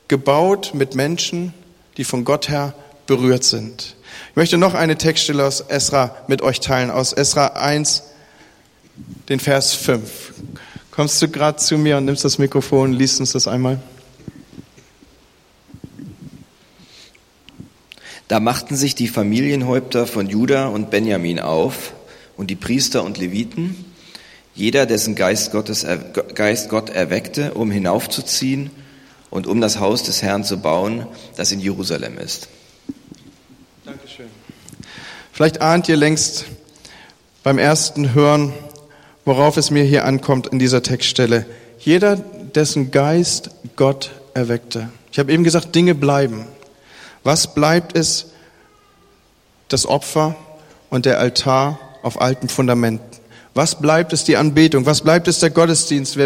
gebaut 0.06 0.72
mit 0.74 0.94
Menschen, 0.94 1.52
die 1.96 2.04
von 2.04 2.24
Gott 2.24 2.48
her 2.48 2.74
berührt 3.06 3.44
sind. 3.44 3.96
Ich 4.34 4.36
möchte 4.36 4.58
noch 4.58 4.74
eine 4.74 4.98
Textstelle 4.98 5.46
aus 5.46 5.60
Esra 5.60 6.16
mit 6.26 6.42
euch 6.42 6.58
teilen, 6.58 6.90
aus 6.90 7.12
Esra 7.12 7.46
1, 7.46 8.02
den 9.28 9.38
Vers 9.38 9.74
5. 9.74 10.34
Kommst 10.90 11.22
du 11.22 11.28
gerade 11.28 11.58
zu 11.58 11.78
mir 11.78 11.98
und 11.98 12.06
nimmst 12.06 12.24
das 12.24 12.38
Mikrofon, 12.38 12.92
liest 12.92 13.20
uns 13.20 13.30
das 13.30 13.46
einmal? 13.46 13.78
Da 18.26 18.40
machten 18.40 18.74
sich 18.74 18.96
die 18.96 19.06
Familienhäupter 19.06 20.04
von 20.04 20.28
Juda 20.28 20.66
und 20.66 20.90
Benjamin 20.90 21.38
auf 21.38 21.92
und 22.36 22.50
die 22.50 22.56
Priester 22.56 23.04
und 23.04 23.18
Leviten, 23.18 23.84
jeder, 24.52 24.84
dessen 24.84 25.14
Geist, 25.14 25.52
Gottes, 25.52 25.86
Geist 26.34 26.70
Gott 26.70 26.90
erweckte, 26.90 27.54
um 27.54 27.70
hinaufzuziehen 27.70 28.72
und 29.30 29.46
um 29.46 29.60
das 29.60 29.78
Haus 29.78 30.02
des 30.02 30.22
Herrn 30.22 30.42
zu 30.42 30.56
bauen, 30.56 31.06
das 31.36 31.52
in 31.52 31.60
Jerusalem 31.60 32.18
ist. 32.18 32.48
Vielleicht 35.34 35.62
ahnt 35.62 35.88
ihr 35.88 35.96
längst 35.96 36.44
beim 37.42 37.58
ersten 37.58 38.14
Hören, 38.14 38.52
worauf 39.24 39.56
es 39.56 39.72
mir 39.72 39.82
hier 39.82 40.04
ankommt 40.04 40.46
in 40.46 40.60
dieser 40.60 40.80
Textstelle. 40.80 41.44
Jeder, 41.80 42.14
dessen 42.14 42.92
Geist 42.92 43.50
Gott 43.74 44.12
erweckte. 44.34 44.90
Ich 45.10 45.18
habe 45.18 45.32
eben 45.32 45.42
gesagt, 45.42 45.74
Dinge 45.74 45.96
bleiben. 45.96 46.46
Was 47.24 47.52
bleibt 47.52 47.98
es? 47.98 48.26
Das 49.66 49.86
Opfer 49.86 50.36
und 50.88 51.04
der 51.04 51.18
Altar 51.18 51.80
auf 52.04 52.20
alten 52.20 52.48
Fundamenten. 52.48 53.18
Was 53.54 53.80
bleibt 53.80 54.12
es 54.12 54.22
die 54.22 54.36
Anbetung? 54.36 54.86
Was 54.86 55.00
bleibt 55.00 55.26
es 55.26 55.40
der 55.40 55.50
Gottesdienst? 55.50 56.16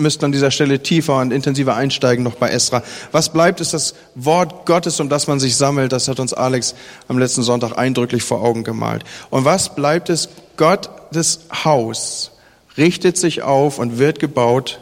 Müssten 0.00 0.24
an 0.24 0.32
dieser 0.32 0.50
Stelle 0.50 0.82
tiefer 0.82 1.18
und 1.18 1.32
intensiver 1.32 1.76
einsteigen 1.76 2.24
noch 2.24 2.34
bei 2.34 2.48
Esra. 2.50 2.82
Was 3.12 3.32
bleibt, 3.32 3.60
ist 3.60 3.74
das 3.74 3.94
Wort 4.14 4.66
Gottes, 4.66 4.98
um 5.00 5.08
das 5.08 5.26
man 5.26 5.38
sich 5.38 5.56
sammelt. 5.56 5.92
Das 5.92 6.08
hat 6.08 6.18
uns 6.18 6.32
Alex 6.32 6.74
am 7.08 7.18
letzten 7.18 7.42
Sonntag 7.42 7.78
eindrücklich 7.78 8.22
vor 8.22 8.42
Augen 8.42 8.64
gemalt. 8.64 9.04
Und 9.30 9.44
was 9.44 9.74
bleibt 9.74 10.10
es? 10.10 10.28
Gottes 10.56 11.40
Haus 11.64 12.32
richtet 12.76 13.16
sich 13.16 13.42
auf 13.42 13.78
und 13.78 13.98
wird 13.98 14.18
gebaut 14.18 14.80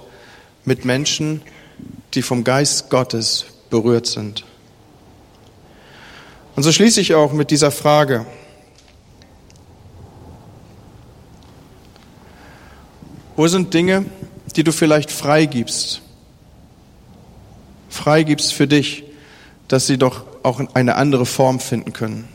mit 0.64 0.84
Menschen, 0.84 1.42
die 2.14 2.22
vom 2.22 2.44
Geist 2.44 2.90
Gottes 2.90 3.46
berührt 3.70 4.06
sind. 4.06 4.44
Und 6.56 6.62
so 6.62 6.72
schließe 6.72 7.00
ich 7.00 7.14
auch 7.14 7.32
mit 7.32 7.50
dieser 7.50 7.70
Frage. 7.70 8.26
Wo 13.36 13.46
sind 13.46 13.72
Dinge, 13.72 14.06
die 14.58 14.64
du 14.64 14.72
vielleicht 14.72 15.12
freigibst, 15.12 16.02
freigibst 17.88 18.52
für 18.52 18.66
dich, 18.66 19.04
dass 19.68 19.86
sie 19.86 19.98
doch 19.98 20.24
auch 20.42 20.60
eine 20.74 20.96
andere 20.96 21.26
Form 21.26 21.60
finden 21.60 21.92
können. 21.92 22.28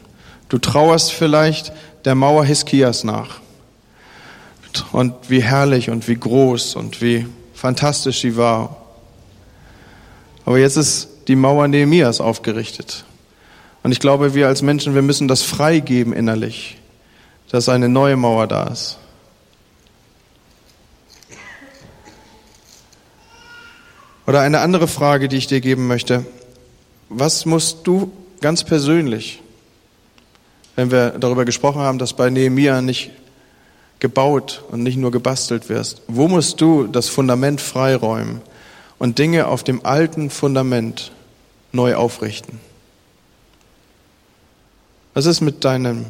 Du 0.47 0.57
trauerst 0.57 1.11
vielleicht 1.11 1.73
der 2.05 2.15
Mauer 2.15 2.45
Hiskias 2.45 3.03
nach. 3.03 3.41
Und 4.93 5.13
wie 5.27 5.43
herrlich 5.43 5.89
und 5.89 6.07
wie 6.07 6.15
groß 6.15 6.77
und 6.77 7.01
wie 7.01 7.27
fantastisch 7.53 8.21
sie 8.21 8.37
war. 8.37 8.77
Aber 10.45 10.57
jetzt 10.57 10.77
ist 10.77 11.09
die 11.27 11.35
Mauer 11.35 11.67
Nehemias 11.67 12.21
aufgerichtet. 12.21 13.03
Und 13.83 13.91
ich 13.91 13.99
glaube, 13.99 14.33
wir 14.33 14.47
als 14.47 14.61
Menschen, 14.61 14.95
wir 14.95 15.01
müssen 15.01 15.27
das 15.27 15.41
freigeben 15.41 16.13
innerlich, 16.13 16.77
dass 17.51 17.67
eine 17.67 17.89
neue 17.89 18.15
Mauer 18.15 18.47
da 18.47 18.67
ist. 18.67 18.97
Oder 24.25 24.41
eine 24.41 24.59
andere 24.59 24.87
Frage, 24.87 25.27
die 25.27 25.37
ich 25.37 25.47
dir 25.47 25.61
geben 25.61 25.87
möchte. 25.87 26.25
Was 27.09 27.45
musst 27.45 27.79
du 27.85 28.11
ganz 28.41 28.63
persönlich, 28.63 29.41
wenn 30.75 30.91
wir 30.91 31.11
darüber 31.11 31.45
gesprochen 31.45 31.81
haben, 31.81 31.99
dass 31.99 32.13
bei 32.13 32.29
Nehemia 32.29 32.81
nicht 32.81 33.11
gebaut 33.99 34.63
und 34.69 34.83
nicht 34.83 34.97
nur 34.97 35.11
gebastelt 35.11 35.69
wirst, 35.69 36.01
wo 36.07 36.27
musst 36.27 36.59
du 36.59 36.87
das 36.87 37.07
Fundament 37.07 37.61
freiräumen 37.61 38.41
und 38.99 39.17
Dinge 39.17 39.47
auf 39.47 39.63
dem 39.63 39.85
alten 39.85 40.29
Fundament 40.29 41.11
neu 41.71 41.95
aufrichten? 41.95 42.59
Was 45.13 45.25
ist 45.25 45.41
mit 45.41 45.63
deinem 45.63 46.05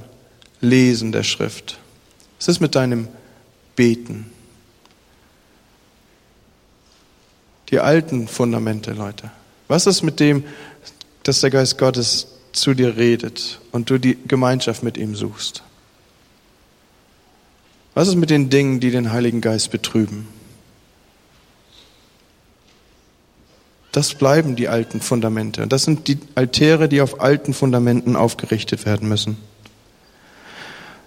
Lesen 0.62 1.12
der 1.12 1.24
Schrift? 1.24 1.78
Was 2.40 2.48
ist 2.48 2.62
mit 2.62 2.76
deinem 2.76 3.08
Beten? 3.76 4.32
Die 7.74 7.80
alten 7.80 8.28
Fundamente, 8.28 8.92
Leute? 8.94 9.32
Was 9.68 9.88
ist 9.88 10.04
mit 10.04 10.20
dem, 10.20 10.44
dass 11.24 11.42
der 11.42 11.50
Geist 11.50 11.80
Gottes 11.80 12.28
zu 12.52 12.76
dir 12.76 12.98
redet 12.98 13.60
und 13.72 13.90
du 13.90 13.98
die 13.98 14.16
Gemeinschaft 14.28 14.84
mit 14.84 14.96
ihm 14.96 15.16
suchst? 15.16 15.64
Was 17.96 18.08
ist 18.08 18.16
mit 18.16 18.30
den 18.30 18.52
Dingen, 18.52 18.80
die 18.80 18.92
den 18.92 19.12
Heiligen 19.12 19.42
Geist 19.42 19.72
betrüben? 19.72 20.28
Das 23.92 24.14
bleiben 24.14 24.56
die 24.56 24.68
alten 24.68 25.02
Fundamente. 25.02 25.64
Und 25.64 25.74
das 25.74 25.82
sind 25.82 26.08
die 26.08 26.20
Altäre, 26.36 26.88
die 26.88 27.02
auf 27.02 27.22
alten 27.22 27.56
Fundamenten 27.56 28.16
aufgerichtet 28.16 28.86
werden 28.86 29.10
müssen. 29.10 29.38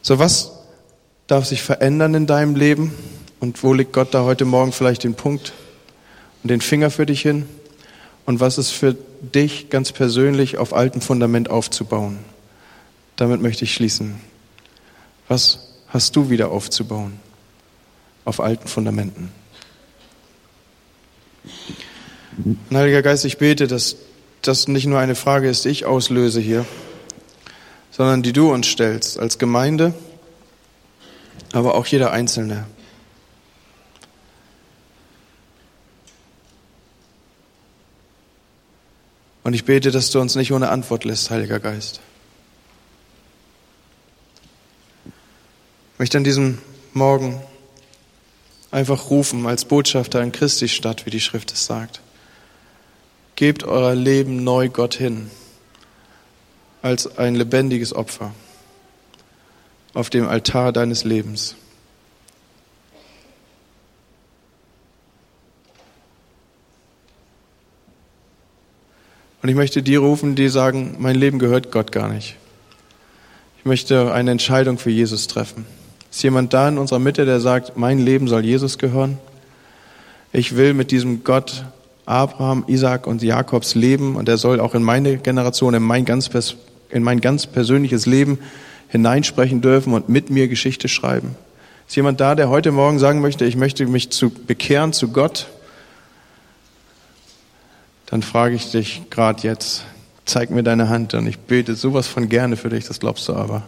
So, 0.02 0.18
was 0.18 0.50
darf 1.28 1.44
sich 1.44 1.62
verändern 1.62 2.14
in 2.14 2.26
deinem 2.26 2.56
Leben? 2.56 2.92
Und 3.38 3.62
wo 3.62 3.72
liegt 3.72 3.92
Gott 3.92 4.14
da 4.14 4.24
heute 4.24 4.44
Morgen 4.44 4.72
vielleicht 4.72 5.04
den 5.04 5.14
Punkt? 5.14 5.52
Und 6.46 6.50
den 6.50 6.60
Finger 6.60 6.90
für 6.92 7.06
dich 7.06 7.22
hin 7.22 7.44
und 8.24 8.38
was 8.38 8.56
ist 8.56 8.70
für 8.70 8.96
dich 9.20 9.68
ganz 9.68 9.90
persönlich 9.90 10.58
auf 10.58 10.74
altem 10.74 11.00
Fundament 11.00 11.50
aufzubauen. 11.50 12.20
Damit 13.16 13.42
möchte 13.42 13.64
ich 13.64 13.74
schließen. 13.74 14.20
Was 15.26 15.72
hast 15.88 16.14
du 16.14 16.30
wieder 16.30 16.52
aufzubauen 16.52 17.18
auf 18.24 18.38
alten 18.38 18.68
Fundamenten? 18.68 19.32
Heiliger 22.72 23.02
Geist, 23.02 23.24
ich 23.24 23.38
bete, 23.38 23.66
dass 23.66 23.96
das 24.42 24.68
nicht 24.68 24.86
nur 24.86 25.00
eine 25.00 25.16
Frage 25.16 25.48
ist, 25.50 25.64
die 25.64 25.70
ich 25.70 25.84
auslöse 25.84 26.40
hier, 26.40 26.64
sondern 27.90 28.22
die 28.22 28.32
du 28.32 28.52
uns 28.52 28.68
stellst 28.68 29.18
als 29.18 29.38
Gemeinde, 29.38 29.94
aber 31.52 31.74
auch 31.74 31.86
jeder 31.86 32.12
Einzelne. 32.12 32.66
Und 39.46 39.52
ich 39.52 39.64
bete, 39.64 39.92
dass 39.92 40.10
du 40.10 40.20
uns 40.20 40.34
nicht 40.34 40.50
ohne 40.50 40.70
Antwort 40.70 41.04
lässt, 41.04 41.30
Heiliger 41.30 41.60
Geist. 41.60 42.00
Ich 45.92 45.98
möchte 46.00 46.18
an 46.18 46.24
diesem 46.24 46.58
Morgen 46.94 47.40
einfach 48.72 49.08
rufen 49.08 49.46
als 49.46 49.64
Botschafter 49.64 50.20
in 50.20 50.32
Christi 50.32 50.68
Stadt, 50.68 51.06
wie 51.06 51.10
die 51.10 51.20
Schrift 51.20 51.52
es 51.52 51.64
sagt. 51.64 52.00
Gebt 53.36 53.62
euer 53.62 53.94
Leben 53.94 54.42
neu 54.42 54.68
Gott 54.68 54.96
hin 54.96 55.30
als 56.82 57.16
ein 57.16 57.36
lebendiges 57.36 57.94
Opfer 57.94 58.34
auf 59.94 60.10
dem 60.10 60.26
Altar 60.26 60.72
deines 60.72 61.04
Lebens. 61.04 61.54
Und 69.46 69.50
ich 69.50 69.56
möchte 69.56 69.80
die 69.80 69.94
rufen, 69.94 70.34
die 70.34 70.48
sagen, 70.48 70.96
mein 70.98 71.14
Leben 71.14 71.38
gehört 71.38 71.70
Gott 71.70 71.92
gar 71.92 72.08
nicht. 72.08 72.34
Ich 73.60 73.64
möchte 73.64 74.12
eine 74.12 74.32
Entscheidung 74.32 74.76
für 74.76 74.90
Jesus 74.90 75.28
treffen. 75.28 75.66
Ist 76.10 76.20
jemand 76.24 76.52
da 76.52 76.68
in 76.68 76.78
unserer 76.78 76.98
Mitte, 76.98 77.24
der 77.26 77.38
sagt, 77.38 77.76
mein 77.76 78.00
Leben 78.00 78.26
soll 78.26 78.44
Jesus 78.44 78.76
gehören? 78.76 79.18
Ich 80.32 80.56
will 80.56 80.74
mit 80.74 80.90
diesem 80.90 81.22
Gott 81.22 81.64
Abraham, 82.06 82.64
Isaac 82.66 83.06
und 83.06 83.22
Jakobs 83.22 83.76
leben 83.76 84.16
und 84.16 84.28
er 84.28 84.36
soll 84.36 84.58
auch 84.58 84.74
in 84.74 84.82
meine 84.82 85.16
Generation, 85.18 85.74
in 85.74 85.82
mein 85.84 86.04
ganz, 86.04 86.28
in 86.90 87.04
mein 87.04 87.20
ganz 87.20 87.46
persönliches 87.46 88.04
Leben 88.04 88.40
hineinsprechen 88.88 89.60
dürfen 89.60 89.92
und 89.92 90.08
mit 90.08 90.28
mir 90.28 90.48
Geschichte 90.48 90.88
schreiben. 90.88 91.36
Ist 91.86 91.94
jemand 91.94 92.20
da, 92.20 92.34
der 92.34 92.48
heute 92.48 92.72
Morgen 92.72 92.98
sagen 92.98 93.20
möchte, 93.20 93.44
ich 93.44 93.54
möchte 93.54 93.86
mich 93.86 94.10
zu 94.10 94.28
bekehren 94.28 94.92
zu 94.92 95.12
Gott? 95.12 95.46
Dann 98.06 98.22
frage 98.22 98.54
ich 98.54 98.70
dich 98.70 99.02
gerade 99.10 99.42
jetzt, 99.42 99.84
zeig 100.24 100.50
mir 100.50 100.62
deine 100.62 100.88
Hand 100.88 101.14
und 101.14 101.26
ich 101.26 101.38
bete 101.38 101.74
sowas 101.74 102.06
von 102.06 102.28
gerne 102.28 102.56
für 102.56 102.68
dich, 102.68 102.86
das 102.86 103.00
glaubst 103.00 103.28
du 103.28 103.34
aber. 103.34 103.62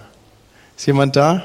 Ist 0.76 0.86
jemand 0.86 1.16
da? 1.16 1.42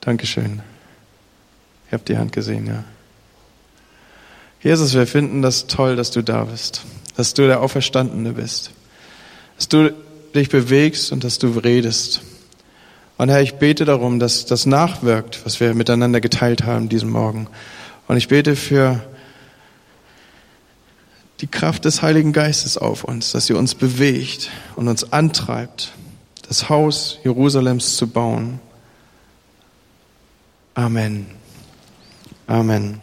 Dankeschön. 0.00 0.62
Ich 1.86 1.92
habe 1.92 2.02
die 2.04 2.18
Hand 2.18 2.32
gesehen, 2.32 2.66
ja. 2.66 2.84
Jesus, 4.62 4.94
wir 4.94 5.06
finden 5.06 5.42
das 5.42 5.66
toll, 5.66 5.96
dass 5.96 6.10
du 6.10 6.22
da 6.22 6.44
bist, 6.44 6.82
dass 7.16 7.34
du 7.34 7.46
der 7.46 7.60
Auferstandene 7.60 8.32
bist, 8.32 8.70
dass 9.56 9.68
du 9.68 9.92
dich 10.34 10.48
bewegst 10.48 11.12
und 11.12 11.24
dass 11.24 11.38
du 11.38 11.48
redest. 11.58 12.22
Und 13.18 13.28
Herr, 13.28 13.42
ich 13.42 13.54
bete 13.54 13.84
darum, 13.84 14.18
dass 14.18 14.46
das 14.46 14.66
nachwirkt, 14.66 15.44
was 15.44 15.60
wir 15.60 15.74
miteinander 15.74 16.20
geteilt 16.20 16.64
haben 16.64 16.88
diesen 16.88 17.10
Morgen. 17.10 17.48
Und 18.08 18.16
ich 18.16 18.28
bete 18.28 18.56
für 18.56 19.00
die 21.42 21.48
Kraft 21.48 21.84
des 21.84 22.02
Heiligen 22.02 22.32
Geistes 22.32 22.78
auf 22.78 23.02
uns, 23.02 23.32
dass 23.32 23.46
sie 23.46 23.54
uns 23.54 23.74
bewegt 23.74 24.50
und 24.76 24.86
uns 24.86 25.12
antreibt, 25.12 25.92
das 26.46 26.68
Haus 26.68 27.18
Jerusalems 27.24 27.96
zu 27.96 28.06
bauen. 28.06 28.60
Amen. 30.74 31.26
Amen. 32.46 33.00